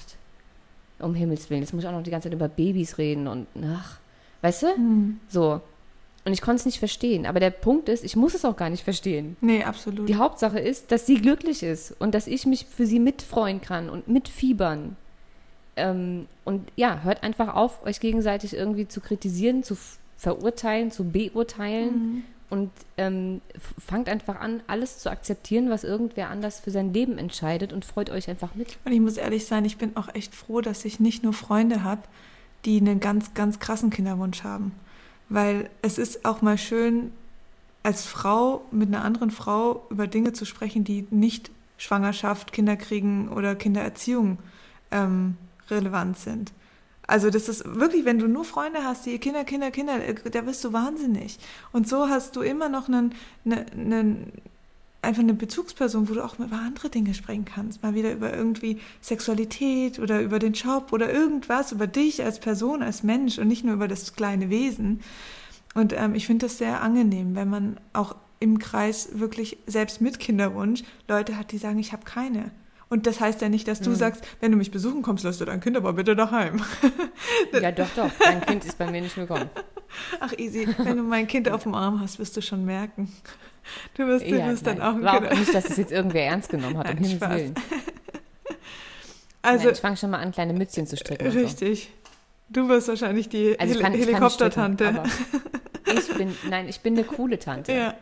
[1.01, 3.47] um Himmels Willen, jetzt muss ich auch noch die ganze Zeit über Babys reden und
[3.65, 3.99] ach,
[4.41, 4.79] weißt du?
[4.79, 5.21] Mhm.
[5.29, 5.61] So.
[6.25, 7.27] Und ich konnte es nicht verstehen.
[7.27, 9.37] Aber der Punkt ist, ich muss es auch gar nicht verstehen.
[9.41, 10.09] Nee, absolut.
[10.09, 13.91] Die Hauptsache ist, dass sie glücklich ist und dass ich mich für sie mitfreuen kann
[13.91, 14.97] und mitfiebern.
[15.77, 19.77] Ähm, und ja, hört einfach auf, euch gegenseitig irgendwie zu kritisieren, zu
[20.17, 21.95] verurteilen, zu beurteilen.
[21.95, 22.23] Mhm.
[22.51, 23.41] und ähm,
[23.79, 28.11] fangt einfach an, alles zu akzeptieren, was irgendwer anders für sein Leben entscheidet und freut
[28.11, 28.77] euch einfach mit.
[28.85, 31.83] Und ich muss ehrlich sein, ich bin auch echt froh, dass ich nicht nur Freunde
[31.83, 32.03] habe,
[32.67, 34.73] die einen ganz, ganz krassen Kinderwunsch haben.
[35.33, 37.11] Weil es ist auch mal schön,
[37.83, 43.55] als Frau mit einer anderen Frau über Dinge zu sprechen, die nicht Schwangerschaft, Kinderkriegen oder
[43.55, 44.39] Kindererziehung
[44.91, 45.39] ähm,
[45.71, 46.53] relevant sind.
[47.07, 50.43] Also das ist wirklich, wenn du nur Freunde hast, die Kinder, Kinder, Kinder, äh, da
[50.43, 51.39] bist du wahnsinnig.
[51.73, 53.15] Und so hast du immer noch einen,
[53.45, 54.33] einen, einen
[55.03, 57.83] einfach eine Bezugsperson, wo du auch über andere Dinge sprechen kannst.
[57.83, 62.83] Mal wieder über irgendwie Sexualität oder über den Job oder irgendwas, über dich als Person,
[62.83, 65.01] als Mensch und nicht nur über das kleine Wesen.
[65.75, 70.19] Und ähm, ich finde das sehr angenehm, wenn man auch im Kreis wirklich, selbst mit
[70.19, 72.51] Kinderwunsch, Leute hat, die sagen, ich habe keine.
[72.89, 73.95] Und das heißt ja nicht, dass du mhm.
[73.95, 76.61] sagst, wenn du mich besuchen kommst, lass du dein Kind aber bitte daheim.
[77.53, 78.11] ja, doch, doch.
[78.19, 79.49] Dein Kind ist bei mir nicht willkommen.
[80.21, 80.69] Ach, easy.
[80.77, 83.11] Wenn du mein Kind auf dem Arm hast, wirst du schon merken.
[83.97, 85.17] Du wirst, ja, du wirst dann auch ein War.
[85.17, 87.55] Auch nicht, dass es jetzt irgendwer ernst genommen hat, Nein, um Himmels Willen.
[89.43, 91.29] Also, Nein, ich fange schon mal an, kleine Mützchen zu stricken.
[91.29, 91.85] Richtig.
[91.85, 92.11] So.
[92.53, 95.03] Du wirst wahrscheinlich die also Hel Helikoptertante.
[95.95, 97.71] Ich bin, nein, ich bin eine coole Tante.
[97.73, 97.95] Ja.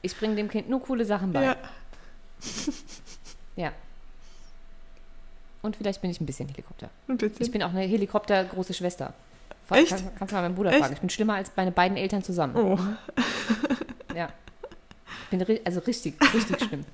[0.00, 1.44] Ich bringe dem Kind nur coole Sachen bei.
[1.44, 1.56] Ja.
[3.54, 3.72] Ja.
[5.60, 6.90] Und vielleicht bin ich ein bisschen Helikopter.
[7.06, 7.40] Ein bisschen?
[7.40, 9.14] Ich bin auch eine Helikopter-große Schwester.
[9.70, 9.90] Echt?
[9.90, 10.80] Kann, kannst du mal meinen Bruder Echt?
[10.80, 10.94] fragen.
[10.94, 12.56] Ich bin schlimmer als meine beiden Eltern zusammen.
[12.56, 12.78] Oh.
[14.14, 14.28] Ja.
[15.40, 16.84] Ich bin also richtig, richtig schlimm.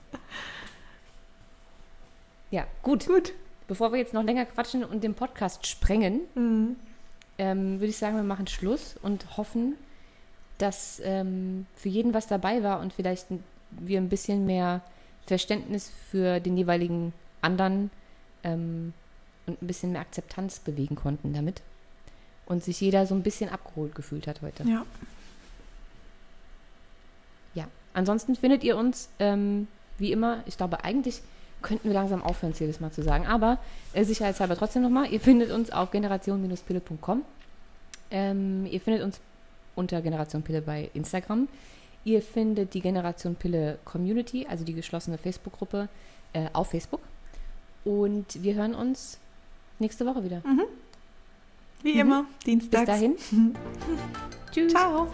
[2.51, 3.07] Ja, gut.
[3.07, 3.32] Gut.
[3.66, 6.76] Bevor wir jetzt noch länger quatschen und den Podcast sprengen, mhm.
[7.36, 9.74] ähm, würde ich sagen, wir machen Schluss und hoffen,
[10.57, 13.26] dass ähm, für jeden was dabei war und vielleicht
[13.70, 14.80] wir ein bisschen mehr
[15.26, 17.12] Verständnis für den jeweiligen
[17.43, 17.91] anderen
[18.43, 18.95] ähm,
[19.47, 21.61] und ein bisschen mehr Akzeptanz bewegen konnten damit.
[22.47, 24.64] Und sich jeder so ein bisschen abgeholt gefühlt hat heute.
[24.64, 24.86] Ja.
[27.93, 29.66] Ansonsten findet ihr uns, ähm,
[29.99, 31.22] wie immer, ich glaube, eigentlich
[31.62, 33.26] könnten wir langsam aufhören, es jedes Mal zu sagen.
[33.26, 33.59] Aber
[33.93, 37.22] äh, sicherheitshalber trotzdem nochmal, ihr findet uns auf generation-pille.com.
[38.11, 39.20] Ähm, ihr findet uns
[39.74, 41.49] unter Generation Pille bei Instagram.
[42.05, 45.89] Ihr findet die Generation Pille Community, also die geschlossene Facebook-Gruppe,
[46.32, 47.01] äh, auf Facebook.
[47.84, 49.18] Und wir hören uns
[49.78, 50.43] nächste Woche wieder.
[50.45, 50.64] Mhm.
[51.82, 52.01] Wie mhm.
[52.01, 52.86] immer, Dienstag.
[52.86, 53.16] Bis dahin.
[54.53, 54.72] Tschüss.
[54.72, 55.09] Ciao.